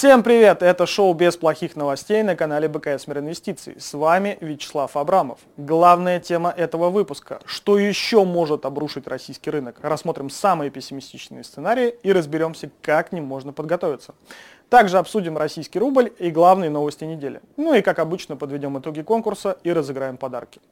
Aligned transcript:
Всем 0.00 0.22
привет! 0.22 0.62
Это 0.62 0.86
шоу 0.86 1.12
без 1.12 1.36
плохих 1.36 1.76
новостей 1.76 2.22
на 2.22 2.34
канале 2.34 2.68
БКС 2.68 3.06
Мир 3.06 3.18
Инвестиций. 3.18 3.76
С 3.78 3.92
вами 3.92 4.38
Вячеслав 4.40 4.96
Абрамов. 4.96 5.40
Главная 5.58 6.20
тема 6.20 6.48
этого 6.56 6.88
выпуска– 6.88 7.38
что 7.44 7.78
еще 7.78 8.24
может 8.24 8.64
обрушить 8.64 9.06
российский 9.06 9.50
рынок? 9.50 9.76
Рассмотрим 9.82 10.30
самые 10.30 10.70
пессимистичные 10.70 11.44
сценарии 11.44 11.94
и 12.02 12.14
разберемся, 12.14 12.70
как 12.80 13.10
к 13.10 13.12
ним 13.12 13.24
можно 13.24 13.52
подготовиться. 13.52 14.14
Также 14.70 14.96
обсудим 14.96 15.36
российский 15.36 15.78
рубль 15.78 16.10
и 16.18 16.30
главные 16.30 16.70
новости 16.70 17.04
недели. 17.04 17.42
Ну 17.58 17.74
и 17.74 17.82
как 17.82 17.98
обычно 17.98 18.36
подведем 18.36 18.78
итоги 18.78 19.02
конкурса 19.02 19.58
и 19.64 19.70
разыграем 19.70 20.16
подарки. 20.16 20.62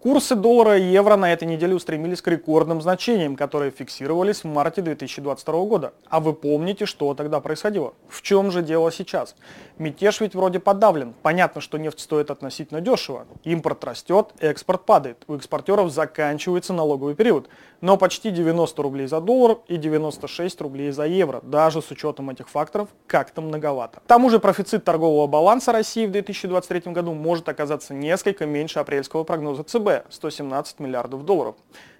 Курсы 0.00 0.36
доллара 0.36 0.78
и 0.78 0.84
евро 0.84 1.16
на 1.16 1.32
этой 1.32 1.48
неделе 1.48 1.74
устремились 1.74 2.22
к 2.22 2.28
рекордным 2.28 2.80
значениям, 2.80 3.34
которые 3.34 3.72
фиксировались 3.72 4.44
в 4.44 4.46
марте 4.46 4.80
2022 4.80 5.64
года. 5.64 5.92
А 6.08 6.20
вы 6.20 6.34
помните, 6.34 6.86
что 6.86 7.12
тогда 7.14 7.40
происходило? 7.40 7.94
В 8.08 8.22
чем 8.22 8.52
же 8.52 8.62
дело 8.62 8.92
сейчас? 8.92 9.34
Мятеж 9.76 10.20
ведь 10.20 10.36
вроде 10.36 10.60
подавлен. 10.60 11.14
Понятно, 11.22 11.60
что 11.60 11.78
нефть 11.78 11.98
стоит 11.98 12.30
относительно 12.30 12.80
дешево. 12.80 13.26
Импорт 13.42 13.82
растет, 13.82 14.28
экспорт 14.38 14.84
падает. 14.84 15.24
У 15.26 15.34
экспортеров 15.34 15.90
заканчивается 15.90 16.72
налоговый 16.72 17.16
период. 17.16 17.48
Но 17.80 17.96
почти 17.96 18.30
90 18.30 18.82
рублей 18.82 19.06
за 19.06 19.20
доллар 19.20 19.58
и 19.68 19.76
96 19.76 20.60
рублей 20.60 20.90
за 20.90 21.06
евро. 21.06 21.40
Даже 21.42 21.80
с 21.80 21.90
учетом 21.90 22.30
этих 22.30 22.48
факторов 22.48 22.88
как-то 23.06 23.40
многовато. 23.40 24.00
К 24.00 24.04
тому 24.04 24.30
же 24.30 24.40
профицит 24.40 24.84
торгового 24.84 25.26
баланса 25.28 25.70
России 25.72 26.06
в 26.06 26.10
2023 26.10 26.92
году 26.92 27.14
может 27.14 27.48
оказаться 27.48 27.94
несколько 27.94 28.46
меньше 28.46 28.80
апрельского 28.80 29.22
прогноза 29.22 29.62
ЦБ 29.62 30.10
117 30.10 30.80
миллиардов 30.80 31.24
долларов. 31.24 31.54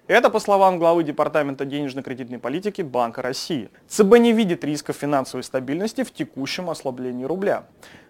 Это 0.07 0.29
по 0.31 0.39
словам 0.39 0.79
главы 0.79 1.03
Департамента 1.03 1.65
денежно-кредитной 1.65 2.39
политики 2.39 2.81
Банка 2.81 3.21
России. 3.21 3.69
ЦБ 3.87 4.17
не 4.17 4.33
видит 4.33 4.63
рисков 4.63 4.97
финансовой 4.97 5.43
стабильности 5.43 6.03
в 6.03 6.11
текущем 6.11 6.69
ослаблении 6.69 7.25
рубля. 7.25 7.65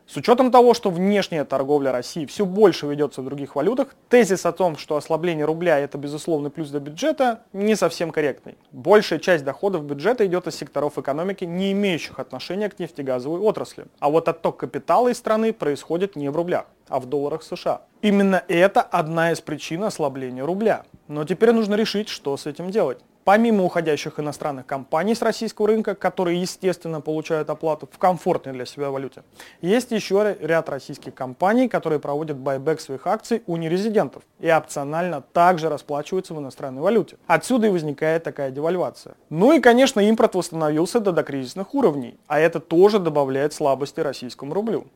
С 0.10 0.18
учетом 0.18 0.50
того, 0.50 0.74
что 0.74 0.90
внешняя 0.90 1.46
торговля 1.46 1.92
России 1.92 2.26
все 2.26 2.44
больше 2.44 2.88
ведется 2.88 3.22
в 3.22 3.26
других 3.26 3.56
валютах, 3.56 3.90
тезис 4.10 4.44
о 4.44 4.52
том, 4.52 4.76
что 4.76 4.96
ослабление 4.96 5.46
рубля 5.46 5.78
это 5.78 6.00
безусловный 6.00 6.50
плюс 6.50 6.72
для 6.72 6.80
бюджета, 6.80 7.44
не 7.54 7.76
совсем 7.76 8.10
корректный. 8.10 8.58
Большая 8.72 9.20
часть 9.20 9.46
доходов 9.46 9.84
бюджета 9.84 10.26
идет 10.26 10.48
из 10.48 10.56
секторов 10.56 10.98
экономики, 10.98 11.44
не 11.44 11.74
имеющих 11.74 12.18
отношения 12.18 12.72
к 12.72 12.80
нефтегазовой 12.80 13.40
отрасли. 13.40 13.86
А 14.00 14.10
вот 14.10 14.28
отток 14.28 14.58
капитала 14.58 15.10
из 15.10 15.20
страны 15.20 15.54
происходит 15.54 16.16
не 16.16 16.30
в 16.30 16.36
рублях, 16.36 16.66
а 16.88 17.00
в 17.00 17.06
долларах 17.06 17.44
США. 17.44 17.84
Именно 18.02 18.44
это 18.48 18.82
одна 18.82 19.32
из 19.32 19.42
причин 19.42 19.84
ослабления 19.84 20.44
рубля. 20.44 20.86
Но 21.08 21.24
теперь 21.24 21.52
нужно 21.52 21.76
решить, 21.76 22.10
что 22.10 22.36
с 22.36 22.48
этим 22.48 22.72
делать. 22.72 22.98
Помимо 23.30 23.64
уходящих 23.64 24.20
иностранных 24.20 24.66
компаний 24.66 25.14
с 25.14 25.22
российского 25.22 25.68
рынка, 25.68 25.94
которые, 25.94 26.42
естественно, 26.42 27.00
получают 27.00 27.52
оплату 27.52 27.88
в 27.92 28.00
комфортной 28.00 28.56
для 28.56 28.66
себя 28.66 28.90
валюте, 28.90 29.22
есть 29.62 29.92
еще 29.92 30.36
ряд 30.42 30.68
российских 30.68 31.14
компаний, 31.14 31.70
которые 31.70 32.00
проводят 32.00 32.38
байбек 32.38 32.82
своих 32.82 33.06
акций 33.06 33.44
у 33.46 33.58
нерезидентов 33.58 34.24
и 34.40 34.50
опционально 34.50 35.22
также 35.22 35.70
расплачиваются 35.70 36.34
в 36.34 36.40
иностранной 36.40 36.82
валюте. 36.82 37.18
Отсюда 37.28 37.68
и 37.68 37.70
возникает 37.70 38.24
такая 38.24 38.50
девальвация. 38.50 39.14
Ну 39.30 39.54
и, 39.54 39.60
конечно, 39.60 40.00
импорт 40.00 40.34
восстановился 40.34 41.00
до 41.00 41.12
докризисных 41.12 41.76
уровней, 41.76 42.18
а 42.26 42.40
это 42.40 42.60
тоже 42.60 42.98
добавляет 42.98 43.54
слабости 43.54 44.00
российскому 44.00 44.56
рублю. 44.56 44.88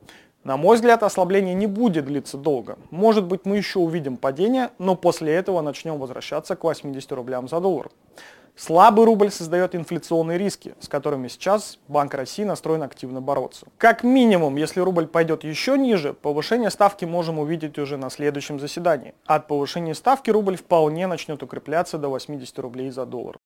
На 0.44 0.58
мой 0.58 0.76
взгляд, 0.76 1.02
ослабление 1.02 1.54
не 1.54 1.66
будет 1.66 2.04
длиться 2.04 2.36
долго. 2.36 2.78
Может 2.90 3.24
быть, 3.24 3.46
мы 3.46 3.56
еще 3.56 3.78
увидим 3.78 4.18
падение, 4.18 4.70
но 4.78 4.94
после 4.94 5.32
этого 5.32 5.62
начнем 5.62 5.98
возвращаться 5.98 6.54
к 6.54 6.64
80 6.64 7.12
рублям 7.12 7.48
за 7.48 7.60
доллар. 7.60 7.90
Слабый 8.56 9.04
рубль 9.04 9.32
создает 9.32 9.74
инфляционные 9.74 10.38
риски, 10.38 10.74
с 10.78 10.86
которыми 10.86 11.26
сейчас 11.26 11.78
Банк 11.88 12.14
России 12.14 12.44
настроен 12.44 12.84
активно 12.84 13.20
бороться. 13.20 13.66
Как 13.78 14.04
минимум, 14.04 14.54
если 14.56 14.78
рубль 14.80 15.08
пойдет 15.08 15.42
еще 15.42 15.76
ниже, 15.76 16.12
повышение 16.12 16.70
ставки 16.70 17.04
можем 17.04 17.40
увидеть 17.40 17.78
уже 17.78 17.96
на 17.96 18.10
следующем 18.10 18.60
заседании. 18.60 19.14
От 19.26 19.48
повышения 19.48 19.94
ставки 19.94 20.30
рубль 20.30 20.56
вполне 20.56 21.08
начнет 21.08 21.42
укрепляться 21.42 21.98
до 21.98 22.10
80 22.10 22.56
рублей 22.60 22.90
за 22.90 23.06
доллар. 23.06 23.38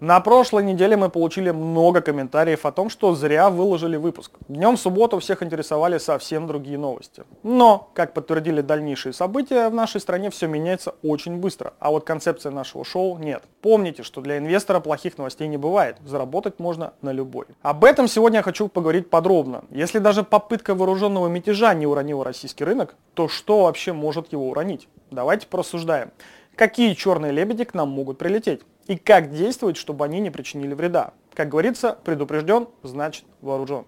На 0.00 0.20
прошлой 0.20 0.62
неделе 0.62 0.96
мы 0.96 1.10
получили 1.10 1.50
много 1.50 2.00
комментариев 2.00 2.64
о 2.64 2.70
том, 2.70 2.88
что 2.88 3.16
зря 3.16 3.50
выложили 3.50 3.96
выпуск. 3.96 4.30
Днем 4.46 4.76
в 4.76 4.80
субботу 4.80 5.18
всех 5.18 5.42
интересовали 5.42 5.98
совсем 5.98 6.46
другие 6.46 6.78
новости. 6.78 7.24
Но, 7.42 7.90
как 7.94 8.14
подтвердили 8.14 8.60
дальнейшие 8.60 9.12
события, 9.12 9.68
в 9.68 9.74
нашей 9.74 10.00
стране 10.00 10.30
все 10.30 10.46
меняется 10.46 10.94
очень 11.02 11.38
быстро, 11.38 11.72
а 11.80 11.90
вот 11.90 12.04
концепция 12.04 12.52
нашего 12.52 12.84
шоу 12.84 13.18
нет. 13.18 13.42
Помните, 13.60 14.04
что 14.04 14.20
для 14.20 14.38
инвестора 14.38 14.78
плохих 14.78 15.18
новостей 15.18 15.48
не 15.48 15.56
бывает, 15.56 15.96
заработать 16.06 16.60
можно 16.60 16.92
на 17.02 17.10
любой. 17.10 17.46
Об 17.62 17.84
этом 17.84 18.06
сегодня 18.06 18.38
я 18.38 18.42
хочу 18.44 18.68
поговорить 18.68 19.10
подробно. 19.10 19.64
Если 19.70 19.98
даже 19.98 20.22
попытка 20.22 20.76
вооруженного 20.76 21.26
мятежа 21.26 21.74
не 21.74 21.88
уронила 21.88 22.24
российский 22.24 22.62
рынок, 22.62 22.94
то 23.14 23.26
что 23.26 23.64
вообще 23.64 23.92
может 23.92 24.30
его 24.30 24.48
уронить? 24.48 24.86
Давайте 25.10 25.48
порассуждаем. 25.48 26.12
Какие 26.54 26.94
черные 26.94 27.32
лебеди 27.32 27.64
к 27.64 27.74
нам 27.74 27.88
могут 27.88 28.18
прилететь? 28.18 28.62
И 28.88 28.96
как 28.96 29.30
действовать, 29.30 29.76
чтобы 29.76 30.04
они 30.04 30.18
не 30.18 30.30
причинили 30.30 30.74
вреда. 30.74 31.12
Как 31.34 31.48
говорится, 31.48 31.96
предупрежден, 32.04 32.66
значит 32.82 33.24
вооружен. 33.40 33.86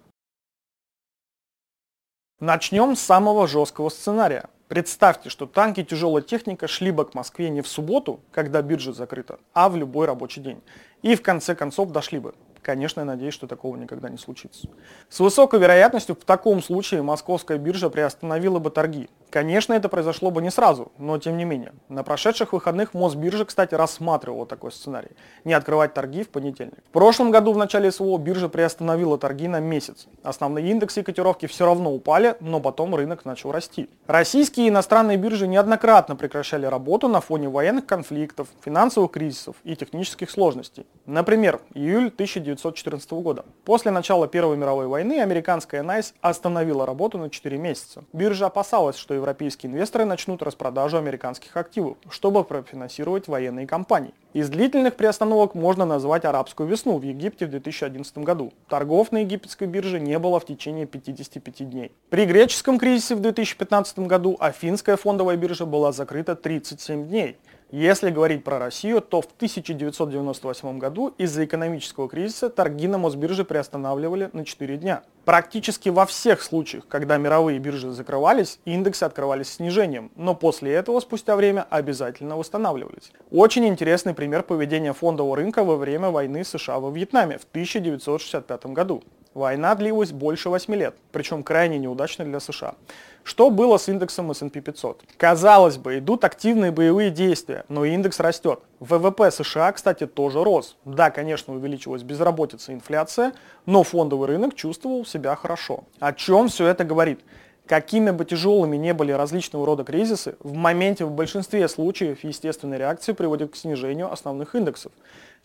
Начнем 2.39 2.95
с 2.95 3.01
самого 3.01 3.47
жесткого 3.47 3.89
сценария. 3.89 4.49
Представьте, 4.67 5.29
что 5.29 5.47
танки 5.47 5.81
и 5.81 5.83
тяжелая 5.83 6.23
техника 6.23 6.67
шли 6.67 6.91
бы 6.91 7.05
к 7.05 7.13
Москве 7.13 7.49
не 7.49 7.61
в 7.61 7.67
субботу, 7.67 8.21
когда 8.31 8.61
биржа 8.61 8.93
закрыта, 8.93 9.39
а 9.53 9.67
в 9.67 9.75
любой 9.75 10.07
рабочий 10.07 10.39
день. 10.39 10.61
И 11.01 11.15
в 11.15 11.21
конце 11.21 11.55
концов 11.55 11.91
дошли 11.91 12.19
бы. 12.19 12.33
Конечно, 12.61 13.01
я 13.01 13.05
надеюсь, 13.05 13.33
что 13.33 13.47
такого 13.47 13.75
никогда 13.75 14.07
не 14.07 14.17
случится. 14.17 14.69
С 15.09 15.19
высокой 15.19 15.59
вероятностью 15.59 16.15
в 16.15 16.23
таком 16.23 16.61
случае 16.61 17.01
московская 17.01 17.57
биржа 17.57 17.89
приостановила 17.89 18.59
бы 18.59 18.69
торги. 18.69 19.09
Конечно, 19.31 19.73
это 19.73 19.89
произошло 19.89 20.29
бы 20.29 20.41
не 20.41 20.51
сразу, 20.51 20.91
но 20.97 21.17
тем 21.17 21.37
не 21.37 21.45
менее. 21.45 21.73
На 21.89 22.03
прошедших 22.03 22.53
выходных 22.53 22.93
Мосбиржа, 22.93 23.45
кстати, 23.45 23.73
рассматривала 23.73 24.45
такой 24.45 24.71
сценарий. 24.71 25.11
Не 25.45 25.53
открывать 25.53 25.93
торги 25.93 26.23
в 26.23 26.29
понедельник. 26.29 26.83
В 26.89 26.91
прошлом 26.91 27.31
году 27.31 27.53
в 27.53 27.57
начале 27.57 27.91
СВО 27.91 28.17
биржа 28.17 28.49
приостановила 28.49 29.17
торги 29.17 29.47
на 29.47 29.59
месяц. 29.59 30.07
Основные 30.21 30.69
индексы 30.69 30.99
и 30.99 31.03
котировки 31.03 31.45
все 31.45 31.65
равно 31.65 31.93
упали, 31.93 32.35
но 32.39 32.59
потом 32.59 32.93
рынок 32.93 33.25
начал 33.25 33.51
расти. 33.51 33.89
Российские 34.05 34.67
и 34.67 34.69
иностранные 34.69 35.17
биржи 35.17 35.47
неоднократно 35.47 36.15
прекращали 36.15 36.65
работу 36.65 37.07
на 37.07 37.21
фоне 37.21 37.49
военных 37.49 37.85
конфликтов, 37.85 38.47
финансовых 38.63 39.11
кризисов 39.11 39.55
и 39.63 39.75
технических 39.75 40.29
сложностей. 40.29 40.85
Например, 41.05 41.61
июль 41.73 42.11
19 42.11 42.51
1914 42.61 43.11
года. 43.23 43.45
После 43.65 43.91
начала 43.91 44.27
Первой 44.27 44.57
мировой 44.57 44.87
войны 44.87 45.21
американская 45.21 45.83
NICE 45.83 46.13
остановила 46.21 46.85
работу 46.85 47.17
на 47.17 47.29
4 47.29 47.57
месяца. 47.57 48.03
Биржа 48.13 48.47
опасалась, 48.47 48.97
что 48.97 49.13
европейские 49.21 49.71
инвесторы 49.71 50.05
начнут 50.05 50.41
распродажу 50.41 50.97
американских 50.97 51.55
активов, 51.55 51.97
чтобы 52.09 52.43
профинансировать 52.43 53.27
военные 53.27 53.67
компании. 53.67 54.13
Из 54.33 54.49
длительных 54.49 54.95
приостановок 54.95 55.55
можно 55.55 55.85
назвать 55.85 56.25
арабскую 56.25 56.67
весну 56.67 56.97
в 56.97 57.03
Египте 57.03 57.45
в 57.45 57.49
2011 57.49 58.17
году. 58.19 58.53
Торгов 58.67 59.11
на 59.11 59.19
египетской 59.19 59.67
бирже 59.67 59.99
не 59.99 60.17
было 60.19 60.39
в 60.39 60.45
течение 60.45 60.85
55 60.85 61.69
дней. 61.69 61.91
При 62.09 62.25
греческом 62.25 62.79
кризисе 62.79 63.15
в 63.15 63.21
2015 63.21 63.99
году 63.99 64.37
афинская 64.39 64.97
фондовая 64.97 65.37
биржа 65.37 65.65
была 65.65 65.91
закрыта 65.91 66.35
37 66.35 67.07
дней. 67.07 67.37
Если 67.71 68.09
говорить 68.09 68.43
про 68.43 68.59
Россию, 68.59 68.99
то 68.99 69.21
в 69.21 69.27
1998 69.27 70.77
году 70.77 71.13
из-за 71.17 71.45
экономического 71.45 72.09
кризиса 72.09 72.49
торги 72.49 72.85
на 72.85 72.97
Мосбирже 72.97 73.45
приостанавливали 73.45 74.29
на 74.33 74.43
4 74.43 74.75
дня. 74.75 75.03
Практически 75.23 75.87
во 75.87 76.05
всех 76.05 76.41
случаях, 76.41 76.85
когда 76.89 77.15
мировые 77.15 77.59
биржи 77.59 77.89
закрывались, 77.91 78.59
индексы 78.65 79.05
открывались 79.05 79.53
снижением, 79.53 80.11
но 80.17 80.35
после 80.35 80.73
этого 80.73 80.99
спустя 80.99 81.37
время 81.37 81.65
обязательно 81.69 82.35
восстанавливались. 82.35 83.13
Очень 83.31 83.65
интересный 83.69 84.13
пример 84.13 84.43
поведения 84.43 84.91
фондового 84.91 85.37
рынка 85.37 85.63
во 85.63 85.77
время 85.77 86.09
войны 86.09 86.43
США 86.43 86.79
во 86.79 86.91
Вьетнаме 86.91 87.37
в 87.37 87.45
1965 87.45 88.65
году. 88.65 89.01
Война 89.33 89.75
длилась 89.75 90.11
больше 90.11 90.49
8 90.49 90.75
лет, 90.75 90.95
причем 91.13 91.43
крайне 91.43 91.77
неудачно 91.77 92.25
для 92.25 92.41
США. 92.41 92.75
Что 93.23 93.51
было 93.51 93.77
с 93.77 93.87
индексом 93.87 94.31
S&P 94.31 94.61
500? 94.61 95.03
Казалось 95.17 95.77
бы, 95.77 95.99
идут 95.99 96.23
активные 96.23 96.71
боевые 96.71 97.11
действия, 97.11 97.65
но 97.69 97.85
индекс 97.85 98.19
растет. 98.19 98.61
ВВП 98.79 99.29
США, 99.29 99.71
кстати, 99.71 100.07
тоже 100.07 100.43
рос. 100.43 100.75
Да, 100.85 101.11
конечно, 101.11 101.53
увеличилась 101.53 102.01
безработица 102.01 102.71
и 102.71 102.75
инфляция, 102.75 103.33
но 103.65 103.83
фондовый 103.83 104.27
рынок 104.27 104.55
чувствовал 104.55 105.05
себя 105.05 105.35
хорошо. 105.35 105.83
О 105.99 106.13
чем 106.13 106.47
все 106.47 106.65
это 106.67 106.83
говорит? 106.83 107.21
Какими 107.67 108.09
бы 108.09 108.25
тяжелыми 108.25 108.75
не 108.75 108.93
были 108.93 109.11
различного 109.11 109.65
рода 109.65 109.83
кризисы, 109.83 110.35
в 110.39 110.53
моменте 110.53 111.05
в 111.05 111.11
большинстве 111.11 111.67
случаев 111.67 112.23
естественные 112.23 112.79
реакции 112.79 113.13
приводят 113.13 113.51
к 113.51 113.55
снижению 113.55 114.11
основных 114.11 114.55
индексов. 114.55 114.91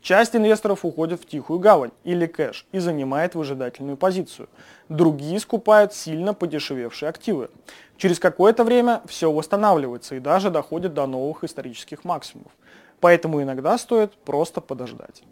Часть 0.07 0.37
инвесторов 0.37 0.85
уходит 0.85 1.21
в 1.21 1.27
тихую 1.27 1.59
гавань 1.59 1.91
или 2.05 2.27
кэш 2.27 2.65
и 2.71 2.79
занимает 2.79 3.35
выжидательную 3.35 3.97
позицию. 3.97 4.49
Другие 4.89 5.41
скупают 5.41 5.95
сильно 5.95 6.33
подешевевшие 6.33 7.09
активы. 7.09 7.51
Через 7.97 8.21
какое-то 8.21 8.63
время 8.63 9.03
все 9.07 9.33
восстанавливается 9.33 10.15
и 10.15 10.21
даже 10.21 10.51
доходит 10.51 10.95
до 10.95 11.09
новых 11.09 11.43
исторических 11.43 12.05
максимумов. 12.05 12.53
Поэтому 13.01 13.43
иногда 13.43 13.77
стоит 13.79 14.13
просто 14.13 14.61
подождать. 14.61 15.25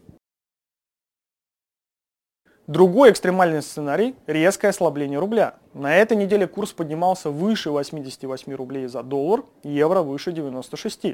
Другой 2.67 3.13
экстремальный 3.13 3.63
сценарий– 3.63 4.17
резкое 4.27 4.71
ослабление 4.71 5.21
рубля. 5.21 5.55
На 5.73 5.95
этой 5.95 6.17
неделе 6.17 6.49
курс 6.49 6.73
поднимался 6.73 7.31
выше 7.31 7.71
88 7.71 8.53
рублей 8.55 8.89
за 8.89 9.05
доллар, 9.05 9.45
евро 9.63 10.03
выше 10.03 10.33
96. 10.33 11.14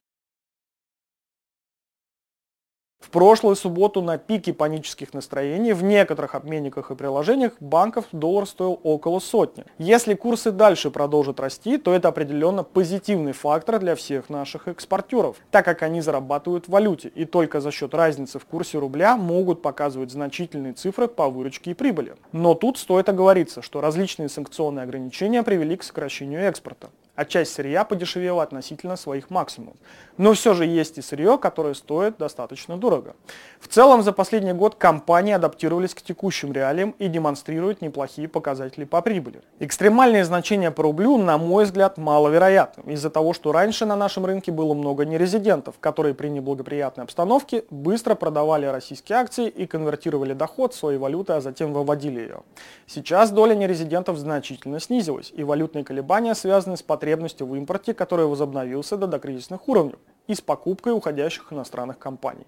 Прошлую 3.11 3.57
субботу 3.57 4.03
на 4.03 4.19
пике 4.19 4.53
панических 4.53 5.13
настроений 5.15 5.73
в 5.73 5.83
некоторых 5.83 6.37
обменниках 6.37 6.93
и 6.93 6.95
приложениях 6.95 7.55
банков 7.59 8.05
доллар 8.13 8.47
стоил 8.47 8.79
около 8.85 9.19
сотни. 9.19 9.65
Если 9.79 10.15
курсы 10.15 10.53
дальше 10.53 10.93
продолжат 10.93 11.41
расти, 11.41 11.77
то 11.77 11.93
это 11.93 12.07
определенно 12.07 12.63
позитивный 12.63 13.33
фактор 13.33 13.81
для 13.81 13.97
всех 13.97 14.31
наших 14.31 14.69
экспортеров, 14.69 15.39
так 15.51 15.65
как 15.65 15.83
они 15.83 16.01
зарабатывают 16.01 16.67
в 16.67 16.71
валюте 16.71 17.09
и 17.09 17.25
только 17.25 17.61
за 17.61 17.73
счет 17.73 17.95
разницы 17.95 18.39
в 18.39 18.45
курсе 18.45 18.79
рубля 18.79 19.17
могут 19.17 19.61
показывать 19.61 20.13
значительные 20.13 20.75
цифры 20.75 21.09
по 21.09 21.29
выручке 21.29 21.73
и 21.73 21.75
прибыли. 21.75 22.15
Но 22.31 22.55
тут 22.55 22.79
стоит 22.79 23.09
оговориться, 23.09 23.61
что 23.61 23.81
различные 23.81 24.29
санкционные 24.29 24.85
ограничения 24.85 25.43
привели 25.43 25.77
к 25.77 25.83
сокращению 25.83 26.43
экспорта 26.43 26.91
а 27.21 27.27
часть 27.27 27.53
сырья 27.53 27.85
подешевела 27.85 28.43
относительно 28.43 28.97
своих 28.97 29.29
максимумов. 29.29 29.77
Но 30.17 30.33
все 30.33 30.55
же 30.55 30.65
есть 30.65 30.97
и 30.97 31.03
сырье, 31.03 31.37
которое 31.37 31.75
стоит 31.75 32.17
достаточно 32.17 32.79
дорого. 32.79 33.15
В 33.61 33.69
целом 33.69 34.03
за 34.03 34.13
последний 34.13 34.55
год 34.55 34.77
компании 34.77 35.35
адаптировались 35.35 35.95
к 35.95 36.01
текущим 36.01 36.51
реалиям 36.51 36.95
и 36.99 37.09
демонстрируют 37.09 37.83
неплохие 37.83 38.27
показатели 38.27 38.85
по 38.85 39.03
прибыли. 39.03 39.43
Экстремальные 39.59 40.25
значения 40.25 40.71
по 40.71 40.83
рублю, 40.83 41.19
на 41.19 41.37
мой 41.37 41.65
взгляд, 41.65 41.99
маловероятны, 41.99 42.93
из-за 42.93 43.11
того, 43.11 43.35
что 43.35 43.53
раньше 43.53 43.85
на 43.85 43.97
нашем 43.97 44.25
рынке 44.25 44.51
было 44.51 44.73
много 44.73 45.05
нерезидентов, 45.05 45.75
которые 45.79 46.15
при 46.15 46.29
неблагоприятной 46.29 47.05
обстановке 47.05 47.65
быстро 47.69 48.15
продавали 48.15 48.65
российские 48.65 49.19
акции 49.19 49.47
и 49.47 49.67
конвертировали 49.67 50.33
доход 50.33 50.73
в 50.73 50.79
свои 50.79 50.97
валюты, 50.97 51.35
а 51.35 51.43
затем 51.43 51.75
выводили 51.75 52.21
ее. 52.21 52.41
Сейчас 52.87 53.31
доля 53.31 53.55
нерезидентов 53.55 54.17
значительно 54.17 54.81
снизилась, 54.81 55.31
и 55.37 55.45
валютные 55.45 55.85
колебания 55.85 56.35
связаны 56.35 56.79
с 56.79 56.83
потребностью 56.83 57.10
потребностью 57.11 57.47
в 57.49 57.57
импорте, 57.57 57.93
который 57.93 58.27
возобновился 58.27 58.97
до 58.97 59.07
докризисных 59.09 59.69
уровней, 59.69 59.99
и 60.29 60.35
с 60.35 60.41
покупкой 60.41 60.93
уходящих 60.93 61.53
иностранных 61.53 61.99
компаний. 61.99 62.47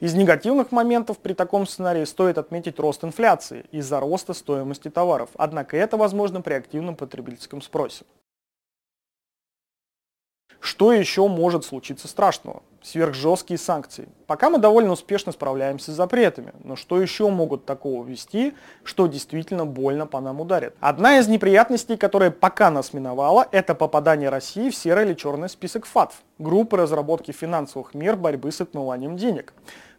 Из 0.00 0.14
негативных 0.14 0.70
моментов 0.70 1.16
при 1.18 1.32
таком 1.32 1.66
сценарии 1.66 2.04
стоит 2.04 2.36
отметить 2.36 2.78
рост 2.78 3.04
инфляции 3.04 3.64
из-за 3.72 4.00
роста 4.00 4.34
стоимости 4.34 4.90
товаров, 4.90 5.30
однако 5.38 5.78
это 5.78 5.96
возможно 5.96 6.42
при 6.42 6.52
активном 6.52 6.94
потребительском 6.94 7.62
спросе. 7.62 8.04
Что 10.60 10.92
еще 10.92 11.26
может 11.26 11.64
случиться 11.64 12.06
страшного? 12.06 12.62
Сверхжесткие 12.86 13.58
санкции. 13.58 14.08
Пока 14.28 14.48
мы 14.48 14.58
довольно 14.58 14.92
успешно 14.92 15.32
справляемся 15.32 15.90
с 15.90 15.96
запретами, 15.96 16.52
но 16.62 16.76
что 16.76 17.00
еще 17.00 17.28
могут 17.28 17.66
такого 17.66 18.04
ввести, 18.06 18.54
что 18.84 19.08
действительно 19.08 19.66
больно 19.66 20.06
по 20.06 20.20
нам 20.20 20.40
ударит? 20.40 20.76
Одна 20.78 21.18
из 21.18 21.26
неприятностей, 21.26 21.96
которая 21.96 22.30
пока 22.30 22.70
нас 22.70 22.92
миновала, 22.92 23.48
это 23.50 23.74
попадание 23.74 24.28
России 24.28 24.70
в 24.70 24.76
серый 24.76 25.04
или 25.04 25.14
черный 25.14 25.48
список 25.48 25.84
ФАТФ, 25.84 26.14
группы 26.38 26.76
разработки 26.76 27.32
финансовых 27.32 27.92
мер 27.92 28.14
борьбы 28.14 28.52
с 28.52 28.60
отмыванием 28.60 29.16
денег. 29.16 29.52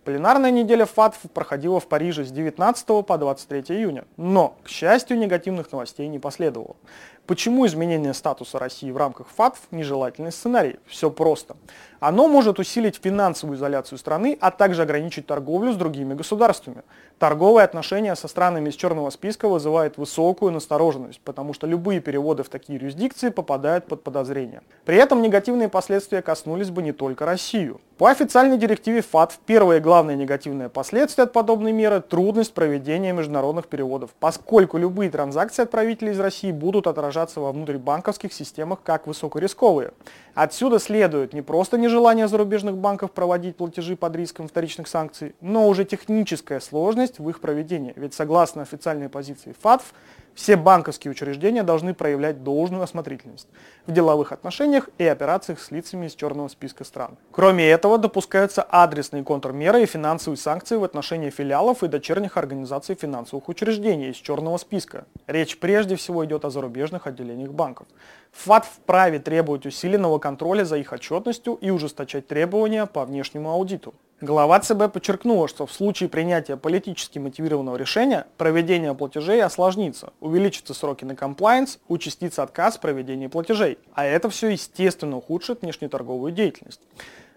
Пленарная 0.07 0.51
неделя 0.51 0.85
ФАТФ 0.85 1.17
проходила 1.33 1.81
в 1.81 1.87
Париже 1.87 2.23
с 2.23 2.31
19 2.31 3.05
по 3.05 3.17
23 3.17 3.75
июня, 3.75 4.05
но, 4.15 4.55
к 4.63 4.69
счастью, 4.69 5.17
негативных 5.17 5.69
новостей 5.73 6.07
не 6.07 6.17
последовало. 6.17 6.77
Почему 7.25 7.67
изменение 7.67 8.13
статуса 8.13 8.57
России 8.57 8.89
в 8.89 8.95
рамках 8.95 9.27
ФАТФ 9.35 9.59
нежелательный 9.71 10.31
сценарий? 10.31 10.79
Все 10.85 11.11
просто. 11.11 11.57
Оно 11.99 12.27
может 12.27 12.59
усилить 12.59 12.99
финансовую 13.01 13.57
изоляцию 13.57 13.97
страны, 13.97 14.37
а 14.39 14.51
также 14.51 14.83
ограничить 14.83 15.25
торговлю 15.25 15.73
с 15.73 15.75
другими 15.75 16.13
государствами. 16.13 16.83
Торговые 17.19 17.65
отношения 17.65 18.15
со 18.15 18.27
странами 18.27 18.69
из 18.69 18.75
черного 18.75 19.09
списка 19.09 19.49
вызывают 19.49 19.97
высокую 19.97 20.51
настороженность, 20.51 21.19
потому 21.21 21.53
что 21.53 21.65
любые 21.65 21.99
переводы 21.99 22.43
в 22.43 22.49
такие 22.49 22.79
юрисдикции 22.79 23.29
попадают 23.29 23.87
под 23.87 24.03
подозрение. 24.03 24.61
При 24.85 24.97
этом 24.97 25.23
негативные 25.23 25.69
последствия 25.69 26.21
коснулись 26.21 26.69
бы 26.69 26.83
не 26.83 26.91
только 26.91 27.25
Россию. 27.25 27.81
По 27.97 28.11
официальной 28.11 28.59
директиве 28.59 29.01
ФАТФ 29.01 29.39
первое 29.47 29.79
главное 29.79 30.15
негативное 30.15 30.69
последствие 30.69 31.23
от 31.23 31.33
подобной 31.33 31.71
меры– 31.71 31.99
трудность 32.07 32.53
проведения 32.53 33.11
международных 33.11 33.65
переводов, 33.67 34.11
поскольку 34.19 34.77
любые 34.77 35.09
транзакции 35.09 35.63
отправителей 35.63 36.11
из 36.11 36.19
России 36.19 36.51
будут 36.51 36.85
отражаться 36.85 37.39
во 37.39 37.51
внутрибанковских 37.51 38.31
системах 38.31 38.79
как 38.83 39.07
высокорисковые. 39.07 39.93
Отсюда 40.35 40.77
следует 40.77 41.33
не 41.33 41.41
просто 41.41 41.79
нежелание 41.87 42.27
зарубежных 42.27 42.77
банков 42.77 43.11
проводить 43.11 43.55
платежи 43.55 43.95
под 43.95 44.13
риском 44.15 44.49
вторичных 44.49 44.89
санкций, 44.89 45.35
но 45.39 45.67
уже 45.69 45.85
техническая 45.85 46.59
сложность 46.59 47.19
в 47.19 47.29
их 47.29 47.39
проведении. 47.39 47.93
Ведь 47.95 48.13
согласно 48.13 48.61
официальной 48.61 49.07
позиции 49.07 49.55
ФАТФ, 49.61 49.93
все 50.37 50.55
банковские 50.55 51.11
учреждения 51.11 51.63
должны 51.63 51.95
проявлять 51.95 52.43
должную 52.43 52.83
осмотрительность 52.83 53.47
в 53.87 53.91
деловых 53.91 54.31
отношениях 54.31 54.87
и 54.99 55.03
операциях 55.03 55.59
с 55.59 55.71
лицами 55.71 56.05
из 56.05 56.13
черного 56.13 56.47
списка 56.47 56.83
стран. 56.83 57.17
Кроме 57.31 57.67
этого, 57.67 57.97
допускаются 57.97 58.61
адресные 58.61 59.23
контрмеры 59.23 59.81
и 59.81 59.87
финансовые 59.87 60.37
санкции 60.37 60.75
в 60.75 60.83
отношении 60.83 61.31
филиалов 61.31 61.81
и 61.81 61.87
дочерних 61.87 62.37
организаций 62.37 62.93
финансовых 62.93 63.49
учреждений 63.49 64.11
из 64.11 64.17
черного 64.17 64.57
списка. 64.57 65.05
Речь 65.25 65.57
прежде 65.57 65.95
всего 65.95 66.23
идет 66.23 66.45
о 66.45 66.51
зарубежных 66.51 67.07
отделениях 67.07 67.51
банков. 67.51 67.87
ФАТ 68.31 68.65
вправе 68.65 69.17
требовать 69.17 69.65
усиленного 69.65 70.19
контроля 70.19 70.65
за 70.65 70.77
их 70.77 70.93
отчетностью 70.93 71.55
и 71.55 71.71
ужесточать 71.71 72.27
требования 72.27 72.85
по 72.85 73.05
внешнему 73.05 73.49
аудиту. 73.49 73.95
Глава 74.19 74.59
ЦБ 74.59 74.91
подчеркнула, 74.91 75.47
что 75.47 75.67
в 75.67 75.71
случае 75.71 76.09
принятия 76.09 76.57
политически 76.57 77.19
мотивированного 77.19 77.75
решения 77.75 78.25
проведение 78.37 78.95
платежей 78.95 79.43
осложнится, 79.43 80.11
увеличатся 80.21 80.73
сроки 80.73 81.05
на 81.05 81.15
комплайенс, 81.15 81.77
участится 81.87 82.41
отказ 82.41 82.77
в 82.77 82.79
проведении 82.79 83.27
платежей, 83.27 83.77
а 83.93 84.05
это 84.05 84.31
все 84.31 84.47
естественно 84.49 85.17
ухудшит 85.17 85.61
внешнеторговую 85.61 86.31
деятельность. 86.31 86.81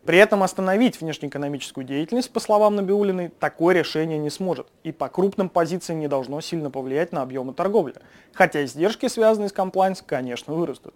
При 0.05 0.17
этом 0.17 0.43
остановить 0.43 0.99
внешнеэкономическую 0.99 1.85
деятельность, 1.85 2.33
по 2.33 2.41
словам 2.41 2.75
Набиулиной, 2.75 3.29
такое 3.29 3.75
решение 3.75 4.19
не 4.19 4.31
сможет 4.31 4.67
и 4.83 4.93
по 4.93 5.11
крупным 5.11 5.51
позициям 5.51 6.01
не 6.01 6.09
должно 6.09 6.41
сильно 6.41 6.71
повлиять 6.71 7.13
на 7.13 7.21
объемы 7.21 7.53
торговли, 7.53 7.95
хотя 8.33 8.65
издержки, 8.65 9.09
связанные 9.09 9.51
с 9.51 9.53
комплайнс, 9.53 10.03
конечно, 10.07 10.55
вырастут. 10.55 10.95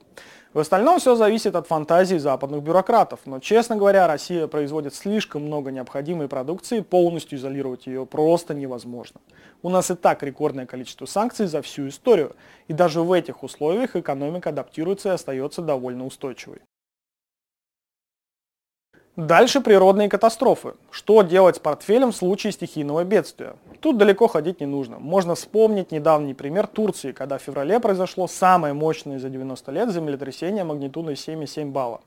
В 0.55 0.59
остальном 0.59 1.01
все 1.01 1.17
зависит 1.17 1.55
от 1.55 1.67
фантазии 1.67 2.17
западных 2.17 2.63
бюрократов, 2.63 3.21
но, 3.27 3.41
честно 3.41 3.77
говоря, 3.77 4.07
Россия 4.07 4.47
производит 4.47 4.95
слишком 4.95 5.43
много 5.43 5.71
необходимой 5.71 6.29
продукции, 6.29 6.81
полностью 6.81 7.39
изолировать 7.39 7.87
ее 7.87 8.07
просто 8.07 8.55
невозможно. 8.55 9.21
У 9.63 9.69
нас 9.69 9.91
и 9.91 9.97
так 9.97 10.23
рекордное 10.23 10.65
количество 10.65 11.05
санкций 11.05 11.47
за 11.47 11.61
всю 11.61 11.89
историю, 11.89 12.35
и 12.69 12.73
даже 12.73 13.03
в 13.03 13.13
этих 13.13 13.43
условиях 13.43 13.97
экономика 13.97 14.49
адаптируется 14.49 15.11
и 15.11 15.13
остается 15.13 15.61
довольно 15.61 16.07
устойчивой. 16.07 16.63
Дальше 19.17 19.61
природные 19.61 20.09
катастрофы. 20.09 20.75
Что 20.91 21.23
делать 21.23 21.55
с 21.55 21.59
портфелем 21.61 22.11
в 22.11 22.17
случае 22.17 22.53
стихийного 22.53 23.05
бедствия? 23.05 23.55
Тут 23.79 23.97
далеко 23.97 24.27
ходить 24.27 24.59
не 24.59 24.67
нужно. 24.67 24.99
Можно 24.99 25.37
вспомнить 25.37 25.93
недавний 25.93 26.35
пример 26.35 26.67
Турции, 26.67 27.13
когда 27.13 27.39
в 27.39 27.43
феврале 27.43 27.79
произошло 27.79 28.27
самое 28.27 28.75
мощное 28.75 29.21
за 29.21 29.29
90 29.29 29.71
лет 29.71 29.91
землетрясение 29.93 30.65
магнитудой 30.65 31.15
7,7 31.15 31.71
балла. 31.71 32.01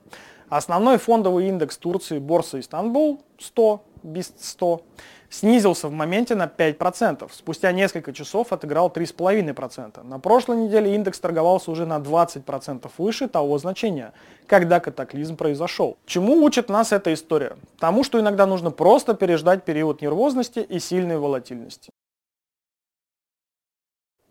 Основной 0.49 0.97
фондовый 0.97 1.47
индекс 1.47 1.77
Турции 1.77 2.19
Борса 2.19 2.59
Истанбул 2.59 3.21
100, 3.39 3.81
БИСТ 4.03 4.43
100, 4.43 4.81
снизился 5.29 5.87
в 5.87 5.91
моменте 5.91 6.35
на 6.35 6.45
5%. 6.45 7.29
Спустя 7.31 7.71
несколько 7.71 8.13
часов 8.13 8.53
отыграл 8.53 8.89
3,5%. 8.89 10.03
На 10.03 10.19
прошлой 10.19 10.57
неделе 10.57 10.95
индекс 10.95 11.19
торговался 11.19 11.71
уже 11.71 11.85
на 11.85 11.97
20% 11.97 12.89
выше 12.97 13.27
того 13.27 13.57
значения, 13.57 14.13
когда 14.47 14.79
катаклизм 14.79 15.35
произошел. 15.35 15.97
Чему 16.05 16.43
учит 16.43 16.69
нас 16.69 16.91
эта 16.91 17.13
история? 17.13 17.57
Тому, 17.79 18.03
что 18.03 18.19
иногда 18.19 18.45
нужно 18.45 18.71
просто 18.71 19.13
переждать 19.13 19.63
период 19.63 20.01
нервозности 20.01 20.59
и 20.59 20.79
сильной 20.79 21.17
волатильности. 21.17 21.91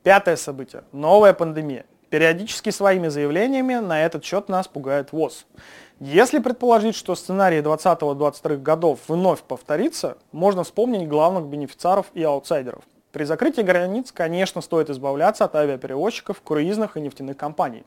Пятое 0.03 0.37
событие. 0.37 0.85
Новая 0.93 1.33
пандемия. 1.33 1.85
Периодически 2.11 2.71
своими 2.71 3.09
заявлениями 3.09 3.75
на 3.75 4.05
этот 4.05 4.25
счет 4.25 4.49
нас 4.49 4.69
пугает 4.69 5.11
ВОЗ. 5.11 5.47
Если 5.99 6.41
предположить, 6.41 6.95
что 6.95 7.15
сценарий 7.15 7.59
20-22 7.59 8.59
годов 8.59 9.01
вновь 9.09 9.43
повторится, 9.43 10.19
можно 10.31 10.63
вспомнить 10.63 11.09
главных 11.09 11.47
бенефициаров 11.47 12.07
и 12.13 12.23
аутсайдеров– 12.23 12.85
при 13.17 13.25
закрытии 13.25 13.63
границ, 13.63 14.13
конечно, 14.13 14.61
стоит 14.61 14.91
избавляться 14.91 15.47
от 15.47 15.57
авиаперевозчиков, 15.57 16.43
круизных 16.43 16.99
и 16.99 17.01
нефтяных 17.01 17.39
компаний. 17.39 17.83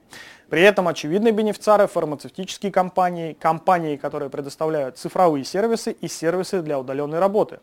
При 0.50 0.64
этом 0.64 0.88
очевидные 0.88 1.32
бенефициары– 1.32 1.86
фармацевтические 1.88 2.72
компании, 2.72 3.34
компании, 3.34 3.96
которые 3.96 4.32
предоставляют 4.32 4.98
цифровые 4.98 5.46
сервисы 5.46 5.92
и 5.92 6.08
сервисы 6.08 6.64
для 6.64 6.80
удаленной 6.80 7.20
работы. 7.20 7.60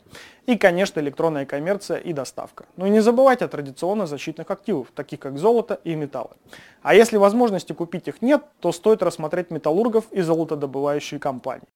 И, 0.47 0.57
конечно, 0.57 1.01
электронная 1.01 1.45
коммерция 1.45 1.97
и 1.97 2.13
доставка. 2.13 2.67
Но 2.77 2.87
и 2.87 2.91
не 2.91 3.01
забывайте 3.01 3.47
о 3.47 3.49
традиционных 3.49 4.07
защитных 4.07 4.49
активах, 4.49 4.93
таких 4.95 5.19
как 5.19 5.37
золото 5.37 5.81
и 5.83 5.97
металлы. 5.97 6.37
А 6.83 6.95
если 6.95 7.17
возможности 7.17 7.73
купить 7.73 8.07
их 8.07 8.23
нет, 8.23 8.45
то 8.61 8.71
стоит 8.71 9.03
рассмотреть 9.03 9.51
металлургов 9.51 10.05
и 10.13 10.21
золотодобывающие 10.21 11.19
компании. 11.19 11.67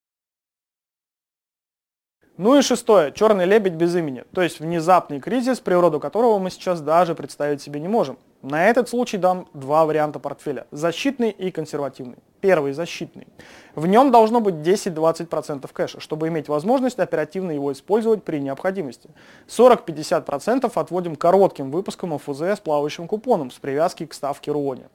Ну 2.42 2.58
и 2.58 2.62
шестое, 2.62 3.12
черный 3.12 3.44
лебедь 3.44 3.74
без 3.74 3.94
имени, 3.94 4.24
то 4.32 4.40
есть 4.40 4.60
внезапный 4.60 5.20
кризис, 5.20 5.60
природу 5.60 6.00
которого 6.00 6.38
мы 6.38 6.48
сейчас 6.48 6.80
даже 6.80 7.14
представить 7.14 7.60
себе 7.60 7.80
не 7.80 7.88
можем. 7.88 8.16
На 8.40 8.64
этот 8.64 8.88
случай 8.88 9.18
дам 9.18 9.46
два 9.52 9.84
варианта 9.84 10.18
портфеля– 10.20 10.66
защитный 10.70 11.28
и 11.28 11.50
консервативный. 11.50 12.16
Первый– 12.40 12.72
защитный. 12.72 13.26
В 13.74 13.86
нем 13.86 14.10
должно 14.10 14.40
быть 14.40 14.54
10-20% 14.54 15.68
кэша, 15.70 16.00
чтобы 16.00 16.28
иметь 16.28 16.48
возможность 16.48 16.98
оперативно 16.98 17.50
его 17.50 17.72
использовать 17.72 18.24
при 18.24 18.38
необходимости. 18.38 19.10
40-50% 19.48 20.72
отводим 20.74 21.16
коротким 21.16 21.70
выпускам 21.70 22.14
ОФЗ 22.14 22.40
с 22.40 22.60
плавающим 22.60 23.06
купоном 23.06 23.50
с 23.50 23.58
привязки 23.58 24.06
к 24.06 24.14
ставке 24.14 24.50
РУОНи. 24.50 24.86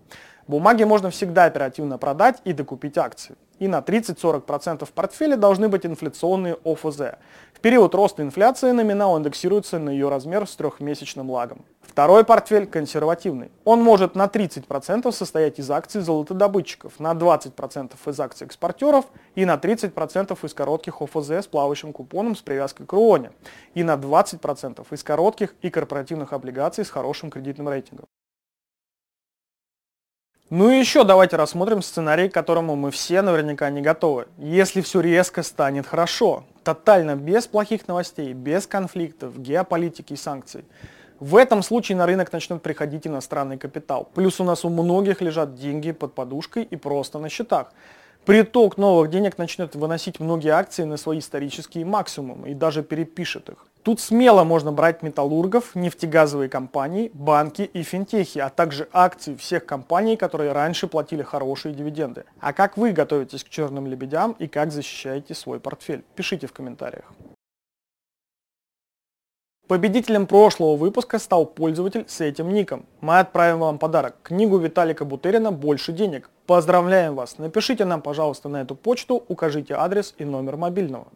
Бумаги 0.47 0.83
можно 0.83 1.09
всегда 1.09 1.45
оперативно 1.45 1.97
продать 1.97 2.39
и 2.43 2.53
докупить 2.53 2.99
акции. 2.99 3.35
И 3.57 3.67
на 3.67 3.79
30-40% 3.79 4.85
в 4.85 4.91
портфеле 4.91 5.37
должны 5.37 5.69
быть 5.69 5.87
инфляционные 5.87 6.57
ОФЗ. 6.63 7.17
В 7.53 7.61
период 7.61 7.95
роста 7.95 8.21
инфляции 8.21 8.69
номинал 8.69 9.17
индексируется 9.17 9.79
на 9.79 9.89
ее 9.89 10.07
размер 10.07 10.47
с 10.47 10.55
трехмесячным 10.55 11.31
лагом. 11.31 11.65
Второй 11.81 12.25
портфель 12.25 12.67
консервативный. 12.67 13.49
Он 13.63 13.81
может 13.81 14.13
на 14.13 14.25
30% 14.25 15.11
состоять 15.11 15.57
из 15.57 15.71
акций 15.71 16.01
золотодобытчиков, 16.01 16.99
на 16.99 17.13
20% 17.13 17.93
из 18.05 18.19
акций 18.19 18.45
экспортеров 18.45 19.05
и 19.33 19.45
на 19.45 19.55
30% 19.55 20.37
из 20.45 20.53
коротких 20.53 21.01
ОФЗ 21.01 21.31
с 21.31 21.47
плавающим 21.47 21.91
купоном 21.91 22.35
с 22.35 22.41
привязкой 22.41 22.85
к 22.85 22.93
РУОНе 22.93 23.31
и 23.73 23.83
на 23.83 23.95
20% 23.95 24.85
из 24.91 25.03
коротких 25.03 25.55
и 25.63 25.71
корпоративных 25.71 26.33
облигаций 26.33 26.85
с 26.85 26.89
хорошим 26.91 27.31
кредитным 27.31 27.69
рейтингом. 27.69 28.05
Ну 30.51 30.69
и 30.69 30.77
еще 30.77 31.03
давайте 31.03 31.37
рассмотрим 31.37 31.81
сценарий, 31.81 32.29
к 32.29 32.33
которому 32.35 32.75
мы 32.75 32.91
все 32.91 33.23
наверняка 33.23 33.71
не 33.71 33.81
готовы. 33.81 34.27
Если 34.37 34.81
все 34.81 35.01
резко 35.01 35.41
станет 35.41 35.87
хорошо, 35.87 36.43
тотально 36.63 37.15
без 37.15 37.47
плохих 37.47 37.87
новостей, 37.87 38.31
без 38.33 38.67
конфликтов, 38.67 39.39
геополитики 39.39 40.13
и 40.13 40.15
санкций. 40.15 40.63
В 41.19 41.35
этом 41.35 41.63
случае 41.63 41.97
на 41.97 42.05
рынок 42.05 42.31
начнет 42.31 42.61
приходить 42.61 43.07
иностранный 43.07 43.57
капитал. 43.57 44.07
Плюс 44.13 44.39
у 44.39 44.43
нас 44.43 44.63
у 44.65 44.69
многих 44.69 45.19
лежат 45.19 45.55
деньги 45.55 45.91
под 45.91 46.13
подушкой 46.13 46.61
и 46.61 46.75
просто 46.75 47.17
на 47.17 47.27
счетах. 47.27 47.73
Приток 48.25 48.77
новых 48.77 49.11
денег 49.11 49.37
начнет 49.37 49.75
выносить 49.75 50.19
многие 50.19 50.49
акции 50.49 50.83
на 50.83 50.97
свои 50.97 51.19
исторические 51.19 51.85
максимумы 51.85 52.49
и 52.49 52.53
даже 52.55 52.81
перепишет 52.81 53.49
их. 53.49 53.67
Тут 53.83 53.99
смело 53.99 54.43
можно 54.43 54.71
брать 54.71 55.03
металлургов, 55.03 55.75
нефтегазовые 55.75 56.49
компании, 56.49 57.11
банки 57.13 57.61
и 57.61 57.83
финтехи, 57.83 58.39
а 58.39 58.49
также 58.49 58.89
акции 58.91 59.35
всех 59.35 59.67
компаний, 59.67 60.17
которые 60.17 60.53
раньше 60.53 60.87
платили 60.87 61.21
хорошие 61.21 61.75
дивиденды. 61.75 62.23
А 62.39 62.51
как 62.51 62.77
вы 62.77 62.93
готовитесь 62.93 63.43
к 63.43 63.49
черным 63.49 63.85
лебедям 63.85 64.35
и 64.39 64.47
как 64.47 64.71
защищаете 64.71 65.35
свой 65.35 65.59
портфель? 65.59 66.03
Пишите 66.15 66.47
в 66.47 66.53
комментариях. 66.53 67.05
Победителем 69.67 70.27
прошлого 70.27 70.75
выпуска 70.75 71.17
стал 71.17 71.47
пользователь 71.47 72.05
с 72.07 72.21
этим 72.21 72.53
ником. 72.53 72.85
Мы 73.01 73.17
отправим 73.17 73.57
вам 73.61 73.79
подарок. 73.79 74.15
Книгу 74.21 74.59
Виталика 74.59 75.05
Бутерина 75.05 75.51
«Больше 75.51 75.91
денег». 75.91 76.29
Поздравляем 76.45 77.15
вас! 77.15 77.39
Напишите 77.39 77.83
нам, 77.83 78.03
пожалуйста, 78.03 78.47
на 78.47 78.61
эту 78.61 78.75
почту, 78.75 79.23
укажите 79.27 79.73
адрес 79.73 80.13
и 80.19 80.23
номер 80.23 80.57
мобильного. 80.57 81.07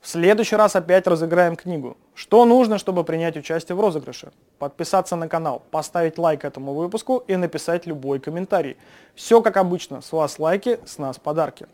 В 0.00 0.08
следующий 0.08 0.56
раз 0.56 0.74
опять 0.74 1.06
разыграем 1.06 1.54
книгу. 1.54 1.96
Что 2.14 2.44
нужно, 2.44 2.78
чтобы 2.78 3.04
принять 3.04 3.36
участие 3.36 3.76
в 3.76 3.80
розыгрыше? 3.80 4.32
Подписаться 4.58 5.14
на 5.14 5.28
канал, 5.28 5.62
поставить 5.70 6.18
лайк 6.18 6.44
этому 6.44 6.74
выпуску 6.74 7.22
и 7.28 7.36
написать 7.36 7.86
любой 7.86 8.18
комментарий. 8.18 8.76
Все 9.14 9.40
как 9.40 9.56
обычно, 9.56 10.00
с 10.00 10.10
вас 10.10 10.40
лайки, 10.40 10.80
с 10.84 10.98
нас 10.98 11.20
подарки. 11.20 11.68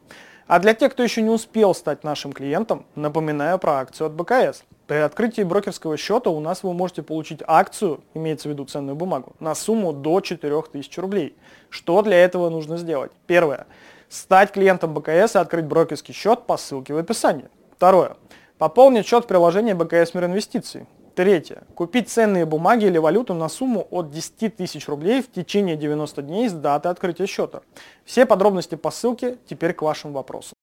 А 0.47 0.59
для 0.59 0.75
тех, 0.75 0.93
кто 0.93 1.03
еще 1.03 1.23
не 1.23 1.31
успел 1.31 1.75
стать 1.75 2.05
нашим 2.05 2.35
клиентом, 2.35 2.85
напоминаю 2.95 3.59
про 3.59 3.79
акцию 3.79 4.09
от 4.09 4.13
БКС. 4.13 4.65
При 4.87 4.97
открытии 4.97 5.41
брокерского 5.43 5.97
счета 5.97 6.29
у 6.29 6.41
нас 6.41 6.63
вы 6.63 6.75
можете 6.75 7.03
получить 7.03 7.41
акцию, 7.47 8.03
имеется 8.13 8.49
в 8.49 8.53
виду 8.53 8.67
ценную 8.67 8.95
бумагу, 8.95 9.35
на 9.41 9.55
сумму 9.55 9.95
до 9.95 10.21
4000 10.21 11.01
рублей. 11.01 11.35
Что 11.71 12.03
для 12.03 12.19
этого 12.19 12.51
нужно 12.51 12.77
сделать? 12.77 13.11
Первое. 13.27 13.67
Стать 14.11 14.53
клиентом 14.53 14.93
БКС 14.93 15.37
и 15.37 15.39
открыть 15.39 15.65
брокерский 15.65 16.13
счет 16.13 16.43
по 16.43 16.59
ссылке 16.59 16.93
в 16.93 16.99
описании. 16.99 17.49
Второе. 17.75 18.19
Пополнить 18.59 19.07
счет 19.07 19.27
приложения 19.27 19.75
БКС 19.75 20.13
Мир 20.13 20.27
Инвестиций. 20.27 20.87
Третье. 21.15 21.63
Купить 21.75 22.11
ценные 22.11 22.45
бумаги 22.45 22.85
или 22.85 22.99
валюту 22.99 23.33
на 23.33 23.49
сумму 23.49 23.87
от 23.91 24.11
10 24.11 24.57
тысяч 24.57 24.87
рублей 24.89 25.23
в 25.23 25.33
течение 25.33 25.77
90 25.77 26.21
дней 26.23 26.49
с 26.49 26.53
даты 26.53 26.91
открытия 26.91 27.27
счета. 27.27 27.63
Все 28.05 28.27
подробности 28.27 28.75
по 28.75 28.91
ссылке 28.91 29.39
теперь 29.47 29.73
к 29.73 29.81
вашим 29.81 30.13
вопросам. 30.13 30.55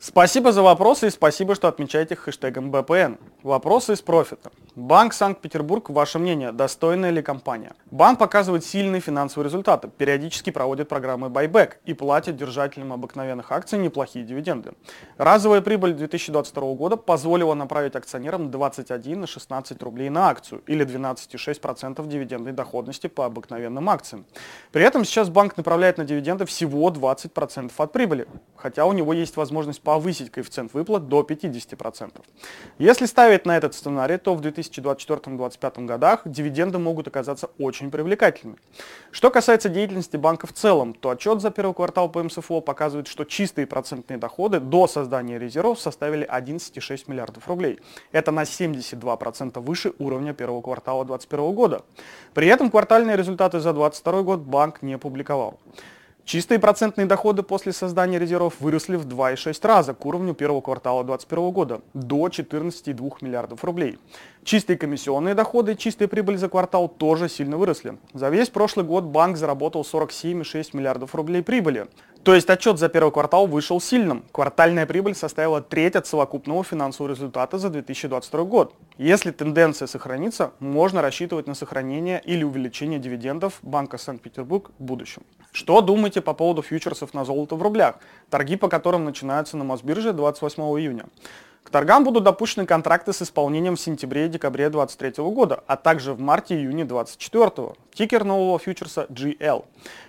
Спасибо 0.00 0.52
за 0.52 0.62
вопросы 0.62 1.08
и 1.08 1.10
спасибо, 1.10 1.56
что 1.56 1.66
отмечаете 1.66 2.14
хэштегом 2.14 2.70
BPN. 2.70 3.18
Вопросы 3.42 3.94
из 3.94 4.00
профита. 4.00 4.52
Банк 4.76 5.12
Санкт-Петербург, 5.12 5.90
ваше 5.90 6.20
мнение, 6.20 6.52
достойная 6.52 7.10
ли 7.10 7.20
компания? 7.20 7.72
Банк 7.90 8.20
показывает 8.20 8.64
сильные 8.64 9.00
финансовые 9.00 9.46
результаты, 9.46 9.88
периодически 9.88 10.50
проводит 10.50 10.88
программы 10.88 11.26
buyback 11.26 11.78
и 11.84 11.94
платит 11.94 12.36
держателям 12.36 12.92
обыкновенных 12.92 13.50
акций 13.50 13.76
неплохие 13.76 14.24
дивиденды. 14.24 14.74
Разовая 15.16 15.62
прибыль 15.62 15.94
2022 15.94 16.74
года 16.74 16.96
позволила 16.96 17.54
направить 17.54 17.96
акционерам 17.96 18.52
21 18.52 19.22
на 19.22 19.26
16 19.26 19.82
рублей 19.82 20.10
на 20.10 20.28
акцию 20.28 20.62
или 20.68 20.86
12,6% 20.86 22.06
дивидендной 22.06 22.52
доходности 22.52 23.08
по 23.08 23.24
обыкновенным 23.24 23.90
акциям. 23.90 24.26
При 24.70 24.84
этом 24.84 25.04
сейчас 25.04 25.28
банк 25.28 25.56
направляет 25.56 25.98
на 25.98 26.04
дивиденды 26.04 26.46
всего 26.46 26.88
20% 26.88 27.72
от 27.76 27.92
прибыли, 27.92 28.28
хотя 28.54 28.86
у 28.86 28.92
него 28.92 29.12
есть 29.12 29.36
возможность 29.36 29.82
повысить 29.88 30.30
коэффициент 30.30 30.74
выплат 30.74 31.08
до 31.08 31.22
50%. 31.22 32.20
Если 32.78 33.06
ставить 33.06 33.46
на 33.46 33.56
этот 33.56 33.74
сценарий, 33.74 34.18
то 34.18 34.34
в 34.34 34.42
2024-2025 34.42 35.86
годах 35.86 36.20
дивиденды 36.26 36.78
могут 36.78 37.08
оказаться 37.08 37.48
очень 37.58 37.90
привлекательными. 37.90 38.58
Что 39.12 39.30
касается 39.30 39.70
деятельности 39.70 40.18
банка 40.18 40.46
в 40.46 40.52
целом, 40.52 40.92
то 40.92 41.08
отчет 41.08 41.40
за 41.40 41.50
первый 41.50 41.72
квартал 41.72 42.10
по 42.10 42.22
МСФО 42.22 42.60
показывает, 42.60 43.08
что 43.08 43.24
чистые 43.24 43.66
процентные 43.66 44.18
доходы 44.18 44.60
до 44.60 44.86
создания 44.86 45.38
резервов 45.38 45.80
составили 45.80 46.28
11,6 46.28 47.04
миллиардов 47.06 47.48
рублей. 47.48 47.78
Это 48.12 48.30
на 48.30 48.42
72% 48.42 49.58
выше 49.60 49.94
уровня 49.98 50.34
первого 50.34 50.60
квартала 50.60 51.06
2021 51.06 51.54
года. 51.54 51.82
При 52.34 52.46
этом 52.46 52.70
квартальные 52.70 53.16
результаты 53.16 53.60
за 53.60 53.72
2022 53.72 54.22
год 54.22 54.40
банк 54.40 54.82
не 54.82 54.98
публиковал. 54.98 55.58
Чистые 56.28 56.58
процентные 56.58 57.06
доходы 57.06 57.42
после 57.42 57.72
создания 57.72 58.18
резервов 58.18 58.60
выросли 58.60 58.96
в 58.96 59.06
2,6 59.06 59.66
раза 59.66 59.94
к 59.94 60.04
уровню 60.04 60.34
первого 60.34 60.60
квартала 60.60 61.02
2021 61.02 61.50
года 61.52 61.80
до 61.94 62.26
14,2 62.26 63.12
миллиардов 63.22 63.64
рублей. 63.64 63.98
Чистые 64.44 64.76
комиссионные 64.76 65.34
доходы 65.34 65.72
и 65.72 65.78
чистая 65.78 66.06
прибыль 66.06 66.36
за 66.36 66.50
квартал 66.50 66.86
тоже 66.86 67.30
сильно 67.30 67.56
выросли. 67.56 67.96
За 68.12 68.28
весь 68.28 68.50
прошлый 68.50 68.84
год 68.84 69.04
банк 69.04 69.38
заработал 69.38 69.86
47,6 69.90 70.76
миллиардов 70.76 71.14
рублей 71.14 71.42
прибыли. 71.42 71.86
То 72.24 72.34
есть 72.34 72.50
отчет 72.50 72.78
за 72.78 72.90
первый 72.90 73.10
квартал 73.10 73.46
вышел 73.46 73.80
сильным. 73.80 74.22
Квартальная 74.30 74.84
прибыль 74.84 75.14
составила 75.14 75.62
треть 75.62 75.96
от 75.96 76.06
совокупного 76.06 76.62
финансового 76.62 77.10
результата 77.10 77.56
за 77.56 77.70
2022 77.70 78.44
год. 78.44 78.74
Если 78.98 79.30
тенденция 79.30 79.88
сохранится, 79.88 80.50
можно 80.58 81.00
рассчитывать 81.00 81.46
на 81.46 81.54
сохранение 81.54 82.20
или 82.22 82.44
увеличение 82.44 82.98
дивидендов 82.98 83.60
Банка 83.62 83.96
Санкт-Петербург 83.96 84.70
в 84.78 84.84
будущем. 84.84 85.22
Что 85.52 85.80
думаете 85.80 86.20
по 86.20 86.34
поводу 86.34 86.62
фьючерсов 86.62 87.14
на 87.14 87.24
золото 87.24 87.56
в 87.56 87.62
рублях, 87.62 87.96
торги 88.30 88.56
по 88.56 88.68
которым 88.68 89.04
начинаются 89.04 89.56
на 89.56 89.64
Мосбирже 89.64 90.12
28 90.12 90.62
июня? 90.62 91.06
К 91.68 91.70
торгам 91.70 92.02
будут 92.02 92.24
допущены 92.24 92.64
контракты 92.64 93.12
с 93.12 93.20
исполнением 93.20 93.76
в 93.76 93.80
сентябре 93.80 94.24
и 94.24 94.28
декабре 94.28 94.70
2023 94.70 95.22
года, 95.24 95.62
а 95.66 95.76
также 95.76 96.14
в 96.14 96.20
марте-июне 96.20 96.86
2024. 96.86 97.74
Тикер 97.92 98.24
нового 98.24 98.58
фьючерса 98.58 99.06
GL. 99.10 99.64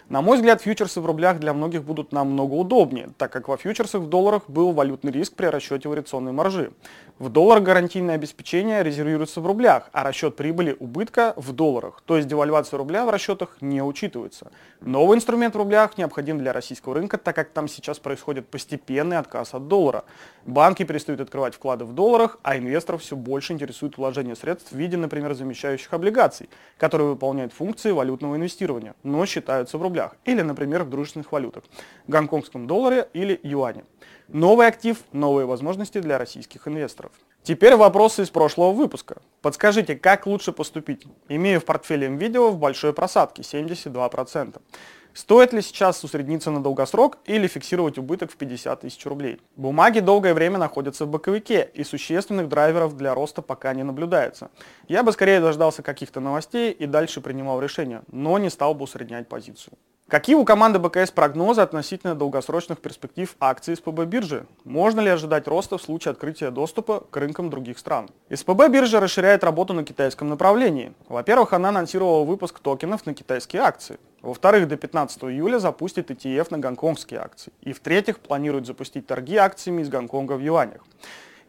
На 0.10 0.22
мой 0.22 0.38
взгляд, 0.38 0.60
фьючерсы 0.60 1.02
в 1.02 1.06
рублях 1.06 1.38
для 1.40 1.54
многих 1.54 1.84
будут 1.84 2.12
намного 2.12 2.56
удобнее, 2.56 3.10
так 3.20 3.32
как 3.32 3.48
во 3.48 3.58
фьючерсах 3.58 4.02
в 4.02 4.10
долларах 4.10 4.50
был 4.50 4.72
валютный 4.72 5.12
риск 5.12 5.36
при 5.36 5.46
расчете 5.46 5.88
вариационной 5.88 6.32
маржи. 6.32 6.72
В 7.20 7.30
доллар 7.30 7.60
гарантийное 7.60 8.16
обеспечение 8.16 8.82
резервируется 8.82 9.40
в 9.40 9.46
рублях, 9.46 9.90
а 9.92 10.04
расчет 10.04 10.36
прибыли 10.36 10.76
убытка 10.80 11.34
в 11.36 11.52
долларах, 11.52 12.02
то 12.06 12.16
есть 12.18 12.28
девальвация 12.28 12.78
рубля 12.78 13.06
в 13.06 13.10
расчетах 13.10 13.58
не 13.62 13.84
учитывается. 13.84 14.52
Новый 14.82 15.18
инструмент 15.18 15.54
в 15.54 15.58
рублях 15.60 15.96
необходим 15.98 16.40
для 16.40 16.54
российского 16.54 16.96
рынка, 16.96 17.20
так 17.20 17.36
как 17.36 17.50
там 17.50 17.68
сейчас 17.68 18.00
происходит 18.00 18.48
постепенный 18.48 19.18
отказ 19.18 19.54
от 19.54 19.68
доллара. 19.68 20.06
Банки 20.46 20.84
перестают 20.86 21.22
открывать 21.22 21.54
вклады 21.54 21.86
в 21.86 21.94
долларах, 21.94 22.40
а 22.42 22.58
инвесторов 22.58 23.04
все 23.04 23.16
больше 23.16 23.54
интересует 23.54 23.98
вложение 23.98 24.36
средств 24.36 24.72
в 24.72 24.76
виде, 24.76 24.98
например, 24.98 25.36
замещающих 25.36 25.94
облигаций, 25.94 26.50
которые 26.80 27.10
выполняют 27.10 27.54
функции 27.54 27.92
валютного 27.92 28.38
инвестирования, 28.38 28.96
но 29.04 29.24
считаются 29.28 29.78
в 29.78 29.84
рублях 29.84 29.99
рублях 30.00 30.16
или, 30.26 30.42
например, 30.42 30.84
в 30.84 30.90
дружественных 30.90 31.32
валютах, 31.32 31.64
гонконгском 32.08 32.68
долларе 32.68 33.08
или 33.14 33.40
юане. 33.44 33.84
Новый 34.28 34.68
актив, 34.68 34.98
новые 35.12 35.46
возможности 35.46 36.00
для 36.00 36.18
российских 36.18 36.68
инвесторов. 36.68 37.12
Теперь 37.44 37.76
вопросы 37.76 38.22
из 38.22 38.30
прошлого 38.30 38.72
выпуска. 38.74 39.22
Подскажите, 39.42 39.96
как 39.96 40.28
лучше 40.28 40.52
поступить? 40.52 41.06
Имею 41.30 41.60
в 41.60 41.66
портфеле 41.66 42.08
видео 42.08 42.52
в 42.52 42.60
большой 42.60 42.94
просадке 42.94 43.42
72%. 43.42 44.62
Стоит 45.14 45.54
ли 45.54 45.62
сейчас 45.62 46.04
усредниться 46.04 46.52
на 46.52 46.62
долгосрок 46.62 47.18
или 47.26 47.48
фиксировать 47.48 47.98
убыток 47.98 48.32
в 48.32 48.38
50 48.38 48.82
тысяч 48.82 49.06
рублей? 49.06 49.42
Бумаги 49.56 50.00
долгое 50.00 50.34
время 50.34 50.58
находятся 50.58 51.06
в 51.06 51.10
боковике, 51.10 51.70
и 51.74 51.84
существенных 51.84 52.48
драйверов 52.48 52.96
для 52.96 53.14
роста 53.14 53.42
пока 53.42 53.74
не 53.74 53.84
наблюдается. 53.84 54.50
Я 54.88 55.04
бы 55.04 55.12
скорее 55.12 55.42
дождался 55.42 55.82
каких-то 55.82 56.20
новостей 56.20 56.72
и 56.72 56.86
дальше 56.86 57.22
принимал 57.22 57.60
решение, 57.60 58.04
но 58.12 58.38
не 58.38 58.50
стал 58.50 58.76
бы 58.76 58.84
усреднять 58.84 59.28
позицию. 59.28 59.74
Какие 60.10 60.36
у 60.36 60.44
команды 60.44 60.80
БКС 60.80 61.12
прогнозы 61.12 61.62
относительно 61.62 62.16
долгосрочных 62.16 62.80
перспектив 62.80 63.36
акций 63.40 63.76
СПБ 63.76 64.06
биржи? 64.06 64.48
Можно 64.64 65.02
ли 65.02 65.10
ожидать 65.10 65.48
роста 65.48 65.78
в 65.78 65.84
случае 65.84 66.14
открытия 66.14 66.50
доступа 66.50 67.04
к 67.12 67.18
рынкам 67.18 67.52
других 67.52 67.78
стран? 67.78 68.10
СПБ 68.34 68.70
биржа 68.70 69.00
расширяет 69.00 69.44
работу 69.44 69.76
на 69.76 69.84
китайском 69.84 70.28
направлении. 70.28 70.94
Во-первых, 71.10 71.54
она 71.54 71.70
анонсировала 71.70 72.24
выпуск 72.26 72.60
токенов 72.60 73.06
на 73.06 73.14
китайские 73.14 73.62
акции. 73.62 74.00
Во-вторых, 74.24 74.68
до 74.68 74.78
15 74.78 75.26
июля 75.26 75.60
запустит 75.60 76.10
ETF 76.10 76.48
на 76.50 76.58
гонконгские 76.58 77.20
акции. 77.20 77.54
И 77.62 77.72
в-третьих, 77.72 78.18
планирует 78.18 78.66
запустить 78.66 79.06
торги 79.06 79.36
акциями 79.36 79.84
из 79.84 79.90
Гонконга 79.90 80.34
в 80.34 80.40
юанях. 80.40 80.82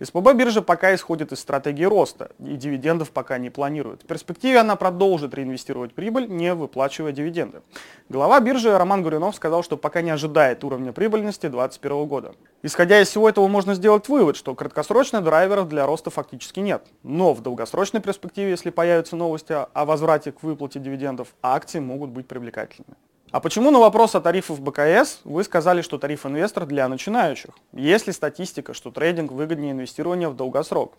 СПБ 0.02 0.32
биржа 0.32 0.62
пока 0.62 0.94
исходит 0.94 1.30
из 1.32 1.40
стратегии 1.40 1.84
роста 1.84 2.30
и 2.38 2.56
дивидендов 2.56 3.10
пока 3.10 3.36
не 3.36 3.50
планирует. 3.50 4.02
В 4.02 4.06
перспективе 4.06 4.58
она 4.58 4.74
продолжит 4.74 5.34
реинвестировать 5.34 5.92
прибыль, 5.92 6.26
не 6.26 6.54
выплачивая 6.54 7.12
дивиденды. 7.12 7.60
Глава 8.08 8.40
биржи 8.40 8.76
Роман 8.76 9.02
Гуринов 9.02 9.36
сказал, 9.36 9.62
что 9.62 9.76
пока 9.76 10.00
не 10.00 10.08
ожидает 10.08 10.64
уровня 10.64 10.92
прибыльности 10.92 11.48
2021 11.48 12.06
года. 12.06 12.34
Исходя 12.62 12.98
из 12.98 13.08
всего 13.08 13.28
этого 13.28 13.46
можно 13.46 13.74
сделать 13.74 14.08
вывод, 14.08 14.36
что 14.36 14.54
краткосрочных 14.54 15.22
драйверов 15.22 15.68
для 15.68 15.84
роста 15.84 16.08
фактически 16.08 16.60
нет. 16.60 16.86
Но 17.02 17.34
в 17.34 17.42
долгосрочной 17.42 18.00
перспективе, 18.00 18.50
если 18.50 18.70
появятся 18.70 19.16
новости 19.16 19.52
о 19.52 19.84
возврате 19.84 20.32
к 20.32 20.42
выплате 20.42 20.78
дивидендов, 20.80 21.28
акции 21.42 21.78
могут 21.78 22.08
быть 22.08 22.26
привлекательными. 22.26 22.96
А 23.30 23.38
почему 23.38 23.70
на 23.70 23.78
вопрос 23.78 24.16
о 24.16 24.20
тарифах 24.20 24.58
БКС 24.58 25.20
вы 25.22 25.44
сказали, 25.44 25.82
что 25.82 25.98
тариф 25.98 26.26
инвестор 26.26 26.66
для 26.66 26.88
начинающих? 26.88 27.50
Есть 27.72 28.08
ли 28.08 28.12
статистика, 28.12 28.74
что 28.74 28.90
трейдинг 28.90 29.30
выгоднее 29.30 29.70
инвестирования 29.70 30.28
в 30.28 30.34
долгосрок? 30.34 30.94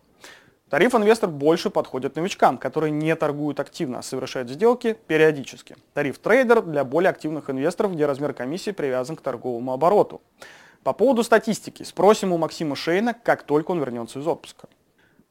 Тариф 0.69 0.95
инвестор 0.95 1.29
больше 1.29 1.69
подходит 1.69 2.15
новичкам, 2.15 2.57
которые 2.57 2.91
не 2.91 3.13
торгуют 3.17 3.59
активно, 3.59 3.99
а 3.99 4.01
совершают 4.01 4.49
сделки 4.49 4.95
периодически. 5.07 5.75
Тариф 5.93 6.19
трейдер 6.19 6.61
для 6.61 6.85
более 6.85 7.09
активных 7.09 7.49
инвесторов, 7.49 7.91
где 7.91 8.05
размер 8.05 8.33
комиссии 8.33 8.71
привязан 8.71 9.17
к 9.17 9.21
торговому 9.21 9.73
обороту. 9.73 10.21
По 10.83 10.93
поводу 10.93 11.25
статистики 11.25 11.83
спросим 11.83 12.31
у 12.31 12.37
Максима 12.37 12.77
Шейна, 12.77 13.13
как 13.13 13.43
только 13.43 13.71
он 13.71 13.79
вернется 13.81 14.19
из 14.19 14.27
отпуска. 14.27 14.69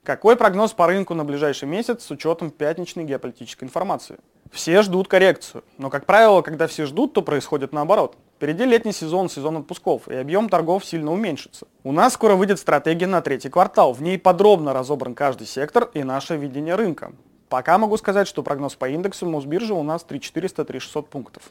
Какой 0.03 0.37
прогноз 0.37 0.75
по 0.75 0.87
рынку 0.87 1.15
на 1.15 1.25
ближайший 1.25 1.67
месяц 1.67 2.05
с 2.05 2.11
учетом 2.11 2.51
пятничной 2.51 3.05
геополитической 3.05 3.65
информации? 3.65 4.19
Все 4.51 4.83
ждут 4.83 5.07
коррекцию, 5.07 5.63
но, 5.79 5.91
как 5.91 6.07
правило, 6.07 6.43
когда 6.43 6.67
все 6.67 6.85
ждут, 6.85 7.13
то 7.13 7.23
происходит 7.23 7.73
наоборот. 7.73 8.17
Впереди 8.37 8.65
летний 8.65 8.93
сезон, 8.93 9.29
сезон 9.29 9.59
отпусков, 9.59 10.09
и 10.09 10.15
объем 10.15 10.49
торгов 10.49 10.85
сильно 10.85 11.13
уменьшится. 11.13 11.67
У 11.85 11.93
нас 11.93 12.15
скоро 12.15 12.35
выйдет 12.35 12.59
стратегия 12.59 13.07
на 13.07 13.21
третий 13.21 13.49
квартал. 13.49 13.93
В 13.93 14.03
ней 14.03 14.19
подробно 14.19 14.73
разобран 14.73 15.15
каждый 15.15 15.47
сектор 15.47 15.91
и 15.95 16.03
наше 16.03 16.37
видение 16.37 16.75
рынка. 16.75 17.13
Пока 17.49 17.79
могу 17.79 17.97
сказать, 17.97 18.27
что 18.27 18.43
прогноз 18.43 18.75
по 18.75 18.89
индексу 18.89 19.27
Мосбиржи 19.27 19.75
у 19.75 19.83
нас 19.83 20.07
3400-3600 20.09 21.03
пунктов. 21.03 21.43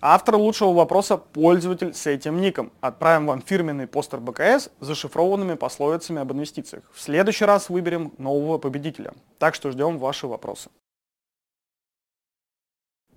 Автор 0.00 0.36
лучшего 0.36 0.72
вопроса– 0.72 1.16
пользователь 1.32 1.92
с 1.92 2.06
этим 2.06 2.40
ником. 2.40 2.70
Отправим 2.80 3.26
вам 3.26 3.42
фирменный 3.42 3.88
постер 3.88 4.20
БКС 4.20 4.70
с 4.80 4.86
зашифрованными 4.86 5.54
пословицами 5.54 6.20
об 6.20 6.32
инвестициях. 6.32 6.84
В 6.94 7.00
следующий 7.00 7.44
раз 7.44 7.68
выберем 7.68 8.12
нового 8.18 8.58
победителя. 8.58 9.12
Так 9.38 9.56
что 9.56 9.70
ждем 9.72 9.98
ваши 9.98 10.28
вопросы. 10.28 10.70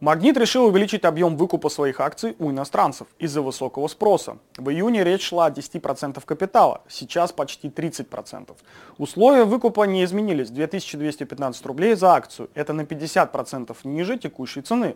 Магнит 0.01 0.35
решил 0.35 0.65
увеличить 0.65 1.05
объем 1.05 1.37
выкупа 1.37 1.69
своих 1.69 1.99
акций 1.99 2.35
у 2.39 2.49
иностранцев 2.49 3.05
из-за 3.19 3.43
высокого 3.43 3.87
спроса. 3.87 4.39
В 4.57 4.67
июне 4.71 5.03
речь 5.03 5.27
шла 5.27 5.45
о 5.45 5.51
10% 5.51 6.19
капитала, 6.25 6.81
сейчас 6.89 7.31
почти 7.31 7.67
30%. 7.67 8.49
Условия 8.97 9.43
выкупа 9.43 9.83
не 9.83 10.03
изменились, 10.03 10.49
2215 10.49 11.65
рублей 11.67 11.93
за 11.93 12.15
акцию, 12.15 12.49
это 12.55 12.73
на 12.73 12.81
50% 12.81 13.77
ниже 13.83 14.17
текущей 14.17 14.61
цены. 14.61 14.95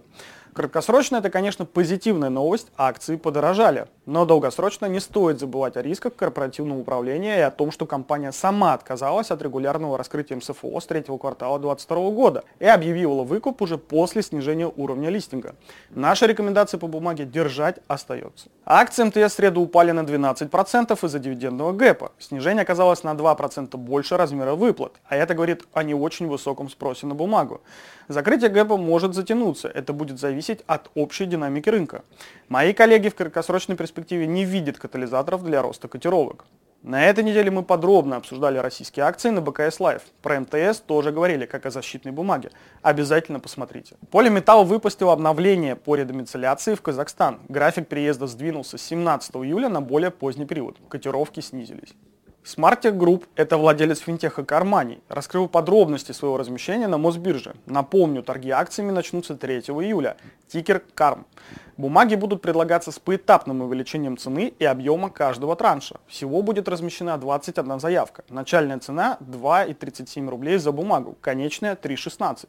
Краткосрочно 0.56 1.18
это, 1.18 1.30
конечно, 1.30 1.66
позитивная 1.66 2.30
новость, 2.30 2.70
акции 2.78 3.18
подорожали. 3.18 3.88
Но 4.06 4.24
долгосрочно 4.24 4.86
не 4.86 5.02
стоит 5.02 5.38
забывать 5.38 5.76
о 5.76 5.82
рисках 5.82 6.16
корпоративного 6.16 6.80
управления 6.80 7.40
и 7.40 7.42
о 7.42 7.52
том, 7.52 7.72
что 7.72 7.86
компания 7.86 8.32
сама 8.32 8.74
отказалась 8.74 9.32
от 9.32 9.42
регулярного 9.42 9.98
раскрытия 9.98 10.38
МСФО 10.38 10.80
с 10.80 10.86
третьего 10.86 11.18
квартала 11.18 11.60
2022 11.60 12.10
года 12.12 12.46
и 12.60 12.66
объявила 12.68 13.24
выкуп 13.24 13.62
уже 13.62 13.78
после 13.78 14.22
снижения 14.22 14.72
уровня 14.74 15.10
листинга. 15.10 15.56
Наша 15.90 16.26
рекомендация 16.26 16.78
по 16.78 16.88
бумаге 16.88 17.26
держать 17.26 17.80
остается. 17.90 18.48
Акции 18.64 19.04
МТС 19.04 19.34
в 19.34 19.36
среду 19.36 19.60
упали 19.60 19.92
на 19.92 20.02
12% 20.02 21.06
из-за 21.06 21.20
дивидендного 21.20 21.74
гэпа. 21.74 22.14
Снижение 22.18 22.62
оказалось 22.62 23.04
на 23.04 23.14
2% 23.14 23.76
больше 23.76 24.16
размера 24.16 24.56
выплат, 24.56 24.94
а 25.10 25.18
это 25.18 25.34
говорит 25.34 25.66
о 25.74 25.84
не 25.84 25.94
очень 25.94 26.28
высоком 26.28 26.70
спросе 26.70 27.08
на 27.08 27.14
бумагу. 27.14 27.60
Закрытие 28.08 28.50
гэпа 28.50 28.78
может 28.78 29.16
затянуться, 29.16 29.68
это 29.68 29.92
будет 29.92 30.20
зависеть 30.20 30.62
от 30.68 30.92
общей 30.94 31.26
динамики 31.26 31.70
рынка. 31.70 32.04
Мои 32.50 32.74
коллеги 32.74 33.10
в 33.10 33.16
краткосрочной 33.16 33.76
перспективе 33.76 34.28
не 34.28 34.46
видят 34.46 34.78
катализаторов 34.78 35.44
для 35.44 35.62
роста 35.62 35.88
котировок. 35.88 36.46
На 36.84 37.06
этой 37.06 37.24
неделе 37.24 37.50
мы 37.50 37.64
подробно 37.64 38.18
обсуждали 38.18 38.60
российские 38.60 39.06
акции 39.06 39.32
на 39.32 39.42
БКС 39.42 39.80
Live. 39.80 40.04
Про 40.22 40.42
МТС 40.42 40.82
тоже 40.82 41.12
говорили, 41.12 41.48
как 41.48 41.66
о 41.66 41.72
защитной 41.72 42.12
бумаге. 42.12 42.52
Обязательно 42.84 43.40
посмотрите. 43.40 43.96
Полиметалл 44.12 44.66
выпустил 44.66 45.10
обновление 45.10 45.76
по 45.76 45.96
редомициляции 45.96 46.76
в 46.76 46.84
Казахстан. 46.84 47.40
График 47.50 47.88
переезда 47.88 48.28
сдвинулся 48.28 48.78
с 48.78 48.84
17 48.84 49.36
июля 49.38 49.68
на 49.68 49.82
более 49.82 50.12
поздний 50.12 50.46
период. 50.46 50.78
Котировки 50.88 51.40
снизились. 51.40 51.96
SmartTech 52.46 52.96
Group– 52.96 53.24
это 53.36 53.58
владелец 53.58 53.98
финтеха 53.98 54.46
CarMoney, 54.46 55.00
раскрыл 55.10 55.48
подробности 55.48 56.12
своего 56.12 56.38
размещения 56.38 56.88
на 56.88 57.00
Мосбирже. 57.00 57.56
Напомню, 57.66 58.22
торги 58.22 58.52
акциями 58.52 58.92
начнутся 58.92 59.36
3 59.36 59.62
июля. 59.62 60.16
Тикер 60.48 60.84
КАРМ. 60.94 61.26
Бумаги 61.78 62.14
будут 62.14 62.44
предлагаться 62.44 62.92
с 62.92 63.00
поэтапным 63.00 63.64
увеличением 63.64 64.16
цены 64.16 64.54
и 64.60 64.64
объема 64.64 65.10
каждого 65.10 65.56
транша. 65.56 65.96
Всего 66.06 66.44
будет 66.44 66.70
размещена 66.70 67.18
21 67.18 67.80
заявка. 67.80 68.24
Начальная 68.30 68.78
цена 68.78 69.18
2,37 69.22 70.30
рублей 70.30 70.60
за 70.60 70.72
бумагу, 70.72 71.18
конечная 71.22 71.76
3,16. 71.76 72.48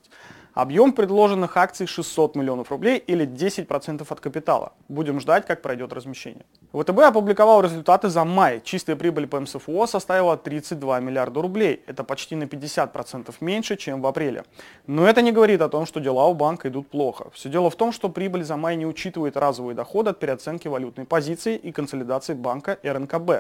Объем 0.53 0.93
предложенных 0.93 1.57
акций 1.57 1.87
600 1.87 2.35
миллионов 2.37 2.71
рублей 2.71 2.99
или 2.99 3.27
10% 3.27 4.07
от 4.07 4.21
капитала. 4.21 4.75
Будем 4.89 5.21
ждать, 5.21 5.47
как 5.47 5.63
пройдет 5.63 5.93
размещение. 5.95 6.45
ВТБ 6.77 6.99
опубликовал 6.99 7.63
результаты 7.63 8.11
за 8.11 8.25
май. 8.25 8.61
Чистая 8.63 8.97
прибыль 8.97 9.27
по 9.27 9.41
МСФО 9.41 9.87
составила 9.87 10.37
32 10.37 11.01
миллиарда 11.01 11.41
рублей. 11.41 11.83
Это 11.87 12.05
почти 12.05 12.37
на 12.37 12.45
50% 12.45 13.35
меньше, 13.41 13.77
чем 13.77 14.03
в 14.03 14.07
апреле. 14.07 14.45
Но 14.87 15.09
это 15.09 15.23
не 15.23 15.33
говорит 15.33 15.63
о 15.63 15.71
том, 15.71 15.87
что 15.87 16.01
дела 16.01 16.27
у 16.27 16.35
банка 16.35 16.69
идут 16.69 16.89
плохо. 16.89 17.31
Все 17.33 17.49
дело 17.49 17.71
в 17.71 17.77
том, 17.77 17.93
что 17.93 18.11
прибыль 18.11 18.45
за 18.45 18.57
май 18.57 18.77
не 18.77 18.85
учитывает 18.85 19.39
разовые 19.39 19.75
доходы 19.75 20.11
от 20.11 20.19
переоценки 20.19 20.69
валютной 20.69 21.07
позиции 21.07 21.57
и 21.57 21.73
консолидации 21.73 22.35
банка 22.35 22.79
РНКБ. 22.83 23.31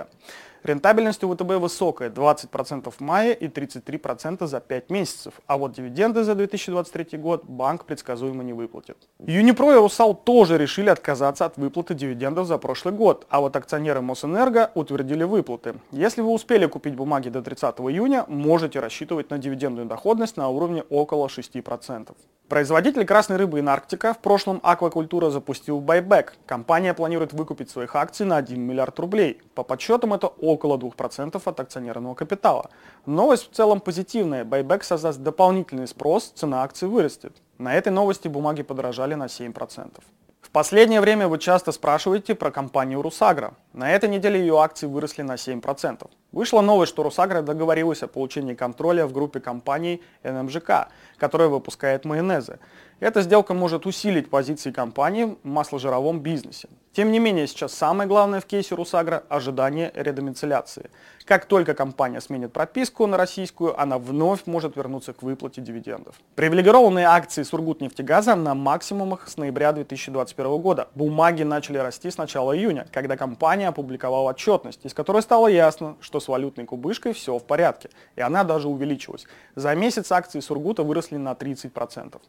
Рентабельность 0.66 1.22
у 1.22 1.32
ВТБ 1.32 1.60
высокая, 1.60 2.10
20% 2.10 2.90
в 2.90 3.00
мае 3.00 3.34
и 3.34 3.46
33% 3.46 4.48
за 4.48 4.58
5 4.58 4.90
месяцев. 4.90 5.34
А 5.46 5.58
вот 5.58 5.74
дивиденды 5.74 6.24
за 6.24 6.34
2023 6.34 7.18
год 7.18 7.44
банк 7.44 7.84
предсказуемо 7.84 8.42
не 8.42 8.52
выплатит. 8.52 8.96
Юнипро 9.20 9.70
и 9.70 9.76
Русал 9.76 10.12
тоже 10.12 10.58
решили 10.58 10.88
отказаться 10.88 11.44
от 11.44 11.56
выплаты 11.56 11.94
дивидендов 11.94 12.48
за 12.48 12.58
прошлый 12.58 12.92
год, 12.92 13.28
а 13.30 13.40
вот 13.40 13.54
акционеры 13.54 14.00
Мосэнерго 14.00 14.72
утвердили 14.74 15.22
выплаты. 15.22 15.76
Если 15.92 16.20
вы 16.20 16.32
успели 16.32 16.66
купить 16.66 16.96
бумаги 16.96 17.28
до 17.28 17.42
30 17.42 17.76
июня, 17.78 18.24
можете 18.26 18.80
рассчитывать 18.80 19.30
на 19.30 19.38
дивидендную 19.38 19.86
доходность 19.86 20.36
на 20.36 20.48
уровне 20.48 20.82
около 20.90 21.28
6%. 21.28 22.08
Производитель 22.48 23.04
красной 23.04 23.38
рыбы 23.38 23.58
Инарктика 23.58 24.14
в 24.14 24.18
прошлом 24.18 24.60
Аквакультура 24.62 25.30
запустил 25.30 25.80
байбек. 25.80 26.34
Компания 26.46 26.94
планирует 26.94 27.32
выкупить 27.32 27.70
своих 27.70 27.96
акций 27.96 28.24
на 28.24 28.36
1 28.36 28.60
миллиард 28.60 28.96
рублей. 29.00 29.42
По 29.56 29.64
подсчетам 29.64 30.14
это 30.14 30.28
около 30.28 30.55
2% 30.56 31.42
от 31.44 31.60
акционерного 31.60 32.14
капитала. 32.14 32.70
Новость 33.06 33.50
в 33.50 33.54
целом 33.54 33.80
позитивная. 33.80 34.44
Байбек 34.44 34.84
создаст 34.84 35.20
дополнительный 35.20 35.86
спрос, 35.86 36.32
цена 36.34 36.62
акций 36.62 36.88
вырастет. 36.88 37.36
На 37.58 37.74
этой 37.74 37.92
новости 37.92 38.28
бумаги 38.28 38.62
подорожали 38.62 39.14
на 39.14 39.26
7%. 39.26 40.02
В 40.40 40.50
последнее 40.50 41.00
время 41.00 41.26
вы 41.28 41.38
часто 41.38 41.72
спрашиваете 41.72 42.34
про 42.34 42.50
компанию 42.50 43.02
Русагра. 43.02 43.54
На 43.76 43.92
этой 43.92 44.08
неделе 44.08 44.40
ее 44.40 44.58
акции 44.58 44.86
выросли 44.86 45.20
на 45.20 45.34
7%. 45.34 46.08
Вышла 46.32 46.62
новость, 46.62 46.92
что 46.92 47.02
Русагра 47.02 47.42
договорилась 47.42 48.02
о 48.02 48.08
получении 48.08 48.54
контроля 48.54 49.06
в 49.06 49.12
группе 49.12 49.38
компаний 49.38 50.02
НМЖК, 50.22 50.88
которая 51.18 51.48
выпускает 51.48 52.06
майонезы. 52.06 52.58
Эта 52.98 53.20
сделка 53.20 53.52
может 53.52 53.84
усилить 53.84 54.30
позиции 54.30 54.70
компании 54.70 55.36
в 55.42 55.46
масложировом 55.46 56.20
бизнесе. 56.20 56.68
Тем 56.94 57.12
не 57.12 57.18
менее, 57.18 57.46
сейчас 57.46 57.74
самое 57.74 58.08
главное 58.08 58.40
в 58.40 58.46
кейсе 58.46 58.74
Русагра– 58.74 59.22
ожидание 59.28 59.92
редомицеляции. 59.94 60.88
Как 61.26 61.44
только 61.44 61.74
компания 61.74 62.22
сменит 62.22 62.54
прописку 62.54 63.06
на 63.06 63.18
российскую, 63.18 63.78
она 63.78 63.98
вновь 63.98 64.46
может 64.46 64.76
вернуться 64.76 65.12
к 65.12 65.22
выплате 65.22 65.60
дивидендов. 65.60 66.14
Привилегированные 66.36 67.04
акции 67.04 67.42
Сургутнефтегаза 67.42 68.34
на 68.34 68.54
максимумах 68.54 69.28
с 69.28 69.36
ноября 69.36 69.72
2021 69.72 70.58
года. 70.58 70.88
Бумаги 70.94 71.42
начали 71.42 71.76
расти 71.76 72.10
с 72.10 72.16
начала 72.16 72.56
июня, 72.56 72.86
когда 72.90 73.18
компания 73.18 73.65
опубликовала 73.66 74.30
отчетность, 74.30 74.84
из 74.84 74.94
которой 74.94 75.22
стало 75.22 75.48
ясно, 75.48 75.96
что 76.00 76.20
с 76.20 76.28
валютной 76.28 76.64
кубышкой 76.64 77.12
все 77.12 77.38
в 77.38 77.44
порядке, 77.44 77.90
и 78.14 78.20
она 78.20 78.44
даже 78.44 78.68
увеличилась. 78.68 79.26
За 79.54 79.74
месяц 79.74 80.10
акции 80.12 80.40
Сургута 80.40 80.82
выросли 80.82 81.16
на 81.16 81.32
30%. 81.32 82.20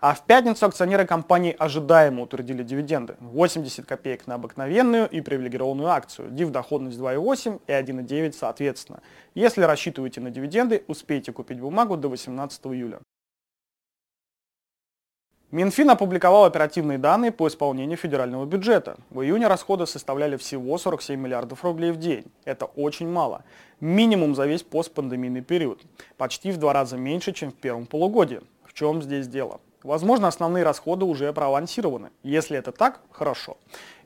А 0.00 0.14
в 0.14 0.24
пятницу 0.24 0.66
акционеры 0.66 1.06
компании 1.06 1.56
ожидаемо 1.58 2.22
утвердили 2.22 2.62
дивиденды. 2.62 3.16
80 3.20 3.86
копеек 3.86 4.26
на 4.26 4.34
обыкновенную 4.34 5.08
и 5.08 5.20
привилегированную 5.20 5.88
акцию. 5.88 6.30
Див 6.30 6.50
доходность 6.50 6.98
2,8 6.98 7.60
и 7.66 7.72
1,9 7.72 8.32
соответственно. 8.32 9.00
Если 9.34 9.62
рассчитываете 9.62 10.20
на 10.20 10.30
дивиденды, 10.30 10.84
успейте 10.86 11.32
купить 11.32 11.60
бумагу 11.60 11.96
до 11.96 12.08
18 12.08 12.66
июля. 12.66 13.00
Минфин 15.52 15.88
опубликовал 15.90 16.44
оперативные 16.44 16.98
данные 16.98 17.30
по 17.30 17.46
исполнению 17.46 17.96
федерального 17.96 18.44
бюджета. 18.46 18.96
В 19.10 19.22
июне 19.22 19.46
расходы 19.46 19.86
составляли 19.86 20.36
всего 20.36 20.76
47 20.76 21.20
миллиардов 21.20 21.62
рублей 21.62 21.92
в 21.92 21.98
день. 21.98 22.24
Это 22.44 22.64
очень 22.64 23.08
мало. 23.08 23.44
Минимум 23.78 24.34
за 24.34 24.46
весь 24.46 24.64
постпандемийный 24.64 25.42
период. 25.42 25.82
Почти 26.16 26.50
в 26.50 26.56
два 26.56 26.72
раза 26.72 26.96
меньше, 26.96 27.32
чем 27.32 27.52
в 27.52 27.54
первом 27.54 27.86
полугодии. 27.86 28.40
В 28.64 28.72
чем 28.72 29.00
здесь 29.00 29.28
дело? 29.28 29.60
Возможно, 29.86 30.26
основные 30.26 30.64
расходы 30.64 31.04
уже 31.04 31.32
проавансированы. 31.32 32.10
Если 32.24 32.58
это 32.58 32.72
так, 32.72 33.02
хорошо. 33.12 33.56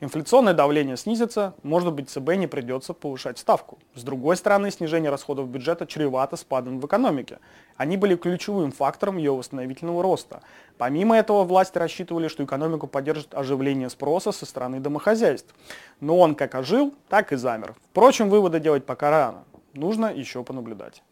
Инфляционное 0.01 0.53
давление 0.53 0.99
снизится, 0.99 1.55
может 1.63 1.91
быть, 1.95 2.11
ЦБ 2.11 2.37
не 2.37 2.47
придется 2.47 2.93
повышать 2.93 3.39
ставку. 3.39 3.79
С 3.95 4.03
другой 4.03 4.37
стороны, 4.37 4.71
снижение 4.71 5.11
расходов 5.11 5.49
бюджета 5.49 5.87
чревато 5.87 6.37
спадом 6.37 6.81
в 6.81 6.87
экономике. 6.87 7.39
Они 7.79 7.97
были 7.97 8.15
ключевым 8.15 8.73
фактором 8.73 9.17
ее 9.17 9.33
восстановительного 9.35 10.03
роста. 10.03 10.43
Помимо 10.77 11.17
этого, 11.17 11.45
власти 11.45 11.79
рассчитывали, 11.79 12.29
что 12.29 12.45
экономику 12.45 12.87
поддержит 12.87 13.35
оживление 13.35 13.89
спроса 13.89 14.33
со 14.33 14.45
стороны 14.45 14.81
домохозяйств. 14.81 15.55
Но 16.01 16.19
он 16.19 16.35
как 16.35 16.57
ожил, 16.57 16.93
так 17.09 17.33
и 17.33 17.37
замер. 17.37 17.75
Впрочем, 17.91 18.29
выводы 18.29 18.61
делать 18.61 18.85
пока 18.85 19.09
рано. 19.09 19.45
Нужно 19.73 20.13
еще 20.13 20.45
понаблюдать. 20.45 21.03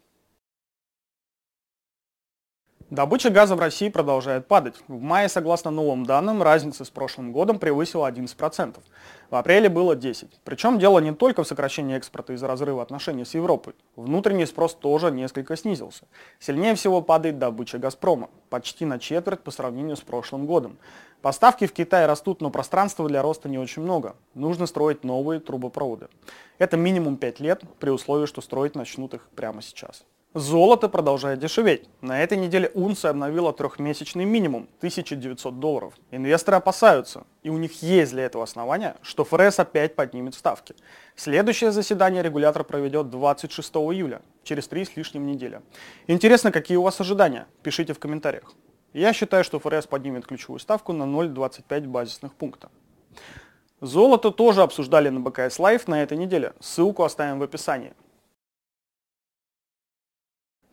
Добыча 2.89 3.29
газа 3.29 3.55
в 3.55 3.59
России 3.59 3.89
продолжает 3.89 4.47
падать. 4.47 4.73
В 4.87 4.99
мае, 4.99 5.29
согласно 5.29 5.69
новым 5.69 6.07
данным, 6.07 6.41
разница 6.41 6.83
с 6.83 6.89
прошлым 6.89 7.31
годом 7.31 7.59
превысила 7.59 8.09
11%. 8.09 8.77
В 9.29 9.35
апреле 9.35 9.69
было 9.69 9.95
10%. 9.95 10.27
Причем 10.43 10.79
дело 10.79 10.97
не 10.97 11.13
только 11.13 11.43
в 11.43 11.47
сокращении 11.47 11.95
экспорта 11.95 12.33
из-за 12.33 12.47
разрыва 12.47 12.81
отношений 12.81 13.25
с 13.25 13.35
Европой. 13.35 13.75
Внутренний 13.95 14.47
спрос 14.47 14.73
тоже 14.73 15.11
несколько 15.11 15.55
снизился. 15.55 16.07
Сильнее 16.39 16.73
всего 16.73 17.03
падает 17.03 17.37
добыча 17.37 17.77
«Газпрома» 17.77 18.31
почти 18.49 18.85
на 18.85 18.97
четверть 18.97 19.41
по 19.41 19.51
сравнению 19.51 19.95
с 19.95 20.01
прошлым 20.01 20.47
годом. 20.47 20.79
Поставки 21.21 21.67
в 21.67 21.73
Китай 21.73 22.07
растут, 22.07 22.41
но 22.41 22.49
пространства 22.49 23.07
для 23.07 23.21
роста 23.21 23.49
не 23.49 23.59
очень 23.59 23.83
много. 23.83 24.15
Нужно 24.33 24.65
строить 24.65 25.03
новые 25.03 25.39
трубопроводы. 25.39 26.07
Это 26.57 26.75
минимум 26.75 27.17
5 27.17 27.39
лет, 27.39 27.61
при 27.79 27.91
условии, 27.91 28.25
что 28.25 28.41
строить 28.41 28.73
начнут 28.73 29.13
их 29.13 29.29
прямо 29.35 29.61
сейчас. 29.61 30.05
Золото 30.35 30.89
продолжает 30.89 31.39
дешеветь. 31.39 31.89
На 32.01 32.21
этой 32.21 32.37
неделе 32.37 32.69
унция 32.75 33.09
обновила 33.09 33.51
трехмесячный 33.51 34.25
минимум– 34.25 34.69
1900 34.77 35.59
долларов. 35.59 35.95
Инвесторы 36.11 36.57
опасаются, 36.57 37.25
и 37.41 37.49
у 37.49 37.57
них 37.57 37.81
есть 37.81 38.11
для 38.11 38.25
этого 38.25 38.43
основания, 38.43 38.95
что 39.01 39.23
ФРС 39.23 39.57
опять 39.57 39.95
поднимет 39.95 40.35
ставки. 40.35 40.75
Следующее 41.15 41.71
заседание 41.71 42.21
регулятор 42.21 42.63
проведет 42.63 43.09
26 43.09 43.73
июля, 43.73 44.21
через 44.43 44.67
три 44.67 44.85
с 44.85 44.95
лишним 44.95 45.25
недели. 45.25 45.61
Интересно, 46.05 46.51
какие 46.51 46.77
у 46.77 46.83
вас 46.83 47.01
ожидания? 47.01 47.47
Пишите 47.63 47.93
в 47.93 47.99
комментариях. 47.99 48.53
Я 48.93 49.13
считаю, 49.13 49.43
что 49.43 49.59
ФРС 49.59 49.87
поднимет 49.87 50.27
ключевую 50.27 50.59
ставку 50.59 50.93
на 50.93 51.05
0,25 51.05 51.87
базисных 51.87 52.35
пункта. 52.35 52.69
Золото 53.81 54.29
тоже 54.29 54.61
обсуждали 54.61 55.09
на 55.09 55.21
БКС 55.21 55.57
Live 55.57 55.87
на 55.87 56.03
этой 56.03 56.19
неделе. 56.19 56.53
Ссылку 56.59 57.03
оставим 57.03 57.39
в 57.39 57.43
описании. 57.43 57.93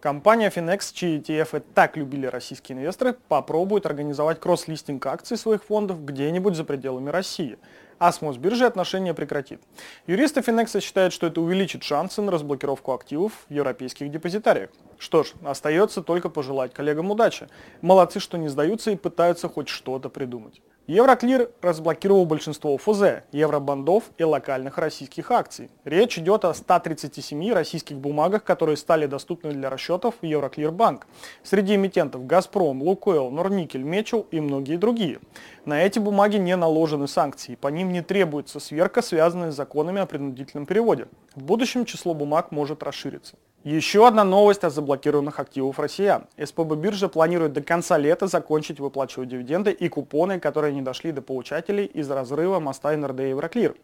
Компания 0.01 0.51
Finex, 0.51 0.93
чьи 0.93 1.19
ETF 1.19 1.63
так 1.75 1.97
любили 1.97 2.27
российские 2.27 2.77
инвесторы, 2.77 3.15
попробует 3.15 3.87
организовать 3.87 4.39
кросс-листинг 4.41 5.05
акций 5.07 5.39
своих 5.39 5.65
фондов 5.65 6.05
где-нибудь 6.05 6.55
за 6.55 6.65
пределами 6.65 7.09
России, 7.09 7.59
а 7.99 8.13
с 8.13 8.21
Мосбиржей 8.21 8.67
отношения 8.67 9.15
прекратит. 9.15 9.63
Юристы 10.07 10.41
Finex 10.41 10.79
считают, 10.83 11.15
что 11.15 11.27
это 11.27 11.41
увеличит 11.41 11.83
шансы 11.83 12.21
на 12.21 12.31
разблокировку 12.31 12.93
активов 12.93 13.33
в 13.49 13.53
европейских 13.53 14.11
депозитариях. 14.11 14.69
Что 14.99 15.25
ж, 15.25 15.33
остается 15.43 16.03
только 16.03 16.29
пожелать 16.29 16.75
коллегам 16.75 17.11
удачи. 17.11 17.49
Молодцы, 17.81 18.21
что 18.21 18.37
не 18.37 18.49
сдаются 18.49 18.91
и 18.91 18.97
пытаются 18.97 19.49
хоть 19.49 19.69
что-то 19.69 20.11
придумать. 20.11 20.61
Евроклир 20.87 21.51
разблокировал 21.63 22.27
большинство 22.27 22.79
ФЗ, 22.79 23.25
евробандов 23.33 24.05
и 24.19 24.23
локальных 24.23 24.79
российских 24.79 25.33
акций. 25.33 25.69
Речь 25.85 26.17
идет 26.17 26.45
о 26.45 26.55
137 26.55 27.53
российских 27.53 27.99
бумагах, 27.99 28.45
которые 28.45 28.77
стали 28.77 29.07
доступны 29.07 29.51
для 29.51 29.69
расчетов 29.69 30.15
в 30.21 30.25
Евроклир 30.25 30.71
Банк. 30.71 31.09
Среди 31.43 31.75
эмитентов 31.75 32.25
«Газпром», 32.29 32.85
«Лукойл», 32.85 33.31
«Норникель», 33.31 33.83
«Мечел» 33.83 34.29
и 34.31 34.39
многие 34.39 34.77
другие. 34.77 35.19
На 35.65 35.83
эти 35.83 35.99
бумаги 35.99 36.37
не 36.37 36.55
наложены 36.55 37.09
санкции, 37.09 37.57
по 37.57 37.67
ним 37.67 37.93
не 37.93 38.03
требуется 38.03 38.61
сверка, 38.61 39.03
связанная 39.03 39.51
с 39.51 39.57
законами 39.57 40.01
о 40.01 40.07
принудительном 40.07 40.67
переводе. 40.67 41.09
В 41.35 41.43
будущем 41.43 41.85
число 41.85 42.15
бумаг 42.15 42.53
может 42.53 42.85
расшириться. 42.85 43.35
Еще 43.67 44.07
одна 44.07 44.23
новость 44.23 44.63
о 44.63 44.71
заблокированных 44.71 45.41
активах 45.41 45.81
россиян. 45.81 46.29
СПБ 46.41 46.77
биржа 46.77 47.09
планирует 47.09 47.53
до 47.53 47.63
конца 47.63 47.99
лета 47.99 48.29
закончить 48.29 48.79
выплачивать 48.79 49.29
дивиденды 49.29 49.73
и 49.73 49.89
купоны, 49.89 50.39
которые 50.39 50.73
не 50.73 50.83
дошли 50.83 51.11
до 51.11 51.21
получателей 51.21 51.87
из 51.87 52.09
разрыва 52.09 52.61
моста 52.61 52.97
НРД 52.97 53.19
Евроклир. 53.23 53.75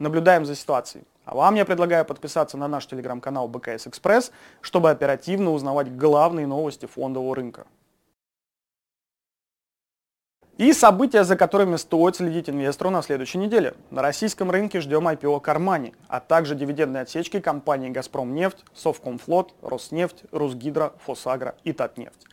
Наблюдаем 0.00 0.44
за 0.44 0.56
ситуацией. 0.56 1.04
А 1.24 1.36
вам 1.36 1.54
я 1.54 1.64
предлагаю 1.64 2.04
подписаться 2.04 2.56
на 2.56 2.66
наш 2.66 2.86
телеграм-канал 2.86 3.46
БКС 3.46 3.86
Экспресс, 3.86 4.32
чтобы 4.60 4.90
оперативно 4.90 5.52
узнавать 5.52 5.96
главные 5.96 6.48
новости 6.48 6.86
фондового 6.86 7.36
рынка. 7.36 7.68
И 10.58 10.72
события, 10.72 11.22
за 11.22 11.36
которыми 11.36 11.76
стоит 11.76 12.16
следить 12.16 12.50
инвестору 12.50 12.90
на 12.90 13.00
следующей 13.00 13.38
неделе. 13.38 13.74
На 13.92 14.02
российском 14.02 14.50
рынке 14.50 14.80
ждем 14.80 15.06
IPO 15.06 15.40
Кармани, 15.40 15.94
а 16.08 16.18
также 16.18 16.56
дивидендные 16.56 17.02
отсечки 17.02 17.38
компаний 17.38 17.90
«Газпромнефть», 17.90 18.64
«Совкомфлот», 18.74 19.54
«Роснефть», 19.62 20.24
«Русгидро», 20.32 20.94
«Фосагро» 21.06 21.54
и 21.62 21.72
«Татнефть». 21.72 22.26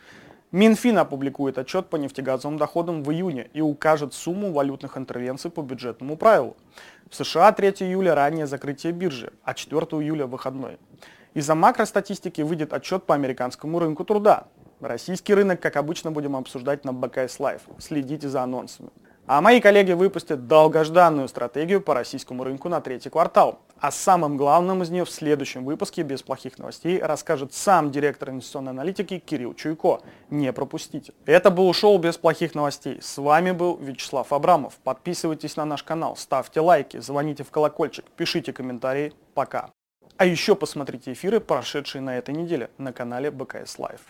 Минфин 0.52 0.98
опубликует 0.98 1.60
отчет 1.60 1.86
по 1.86 1.98
нефтегазовым 1.98 2.58
доходам 2.58 3.04
в 3.04 3.12
июне 3.12 3.48
и 3.54 3.62
укажет 3.62 4.16
сумму 4.16 4.52
валютных 4.52 4.98
интервенций 4.98 5.52
по 5.52 5.62
бюджетному 5.62 6.18
правилу. 6.18 6.58
В 7.12 7.16
США 7.16 7.52
3 7.52 7.70
июля 7.82 8.16
раннее 8.16 8.48
закрытие 8.48 8.92
биржи, 8.92 9.34
а 9.44 9.54
4 9.54 9.82
июля 10.02 10.26
выходной. 10.26 10.80
Из-за 11.36 11.54
макростатистики 11.54 12.42
выйдет 12.42 12.74
отчет 12.74 13.04
по 13.04 13.14
американскому 13.14 13.78
рынку 13.78 14.04
труда. 14.04 14.48
Российский 14.82 15.34
рынок, 15.34 15.62
как 15.62 15.78
обычно, 15.78 16.12
будем 16.12 16.36
обсуждать 16.36 16.84
на 16.84 16.94
БКС 16.94 17.40
Live. 17.40 17.62
Следите 17.80 18.28
за 18.28 18.44
анонсами. 18.44 18.90
А 19.28 19.42
мои 19.42 19.60
коллеги 19.60 19.94
выпустят 19.94 20.46
долгожданную 20.46 21.28
стратегию 21.28 21.82
по 21.82 21.96
российскому 21.96 22.44
рынку 22.44 22.70
на 22.70 22.80
третий 22.80 23.10
квартал. 23.10 23.60
А 23.80 23.90
самым 23.90 24.38
главным 24.38 24.84
из 24.84 24.92
нее 24.92 25.04
в 25.04 25.10
следующем 25.10 25.66
выпуске 25.66 26.04
без 26.04 26.22
плохих 26.22 26.60
новостей 26.60 27.02
расскажет 27.02 27.52
сам 27.52 27.92
директор 27.92 28.30
инвестиционной 28.30 28.72
аналитики 28.72 29.18
Кирилл 29.18 29.56
Чуйко. 29.56 30.02
Не 30.30 30.54
пропустите. 30.54 31.14
Это 31.26 31.50
был 31.50 31.74
шоу 31.74 31.98
без 31.98 32.18
плохих 32.18 32.54
новостей. 32.54 33.00
С 33.02 33.18
вами 33.18 33.50
был 33.50 33.78
Вячеслав 33.78 34.32
Абрамов. 34.32 34.76
Подписывайтесь 34.84 35.56
на 35.56 35.66
наш 35.66 35.82
канал, 35.82 36.16
ставьте 36.16 36.60
лайки, 36.60 37.00
звоните 37.00 37.44
в 37.44 37.50
колокольчик, 37.50 38.06
пишите 38.12 38.54
комментарии. 38.54 39.14
Пока. 39.34 39.72
А 40.18 40.26
еще 40.26 40.56
посмотрите 40.56 41.14
эфиры, 41.14 41.40
прошедшие 41.40 42.02
на 42.02 42.18
этой 42.18 42.36
неделе 42.36 42.70
на 42.78 42.94
канале 42.94 43.32
БКС 43.32 43.80
Live. 43.80 44.02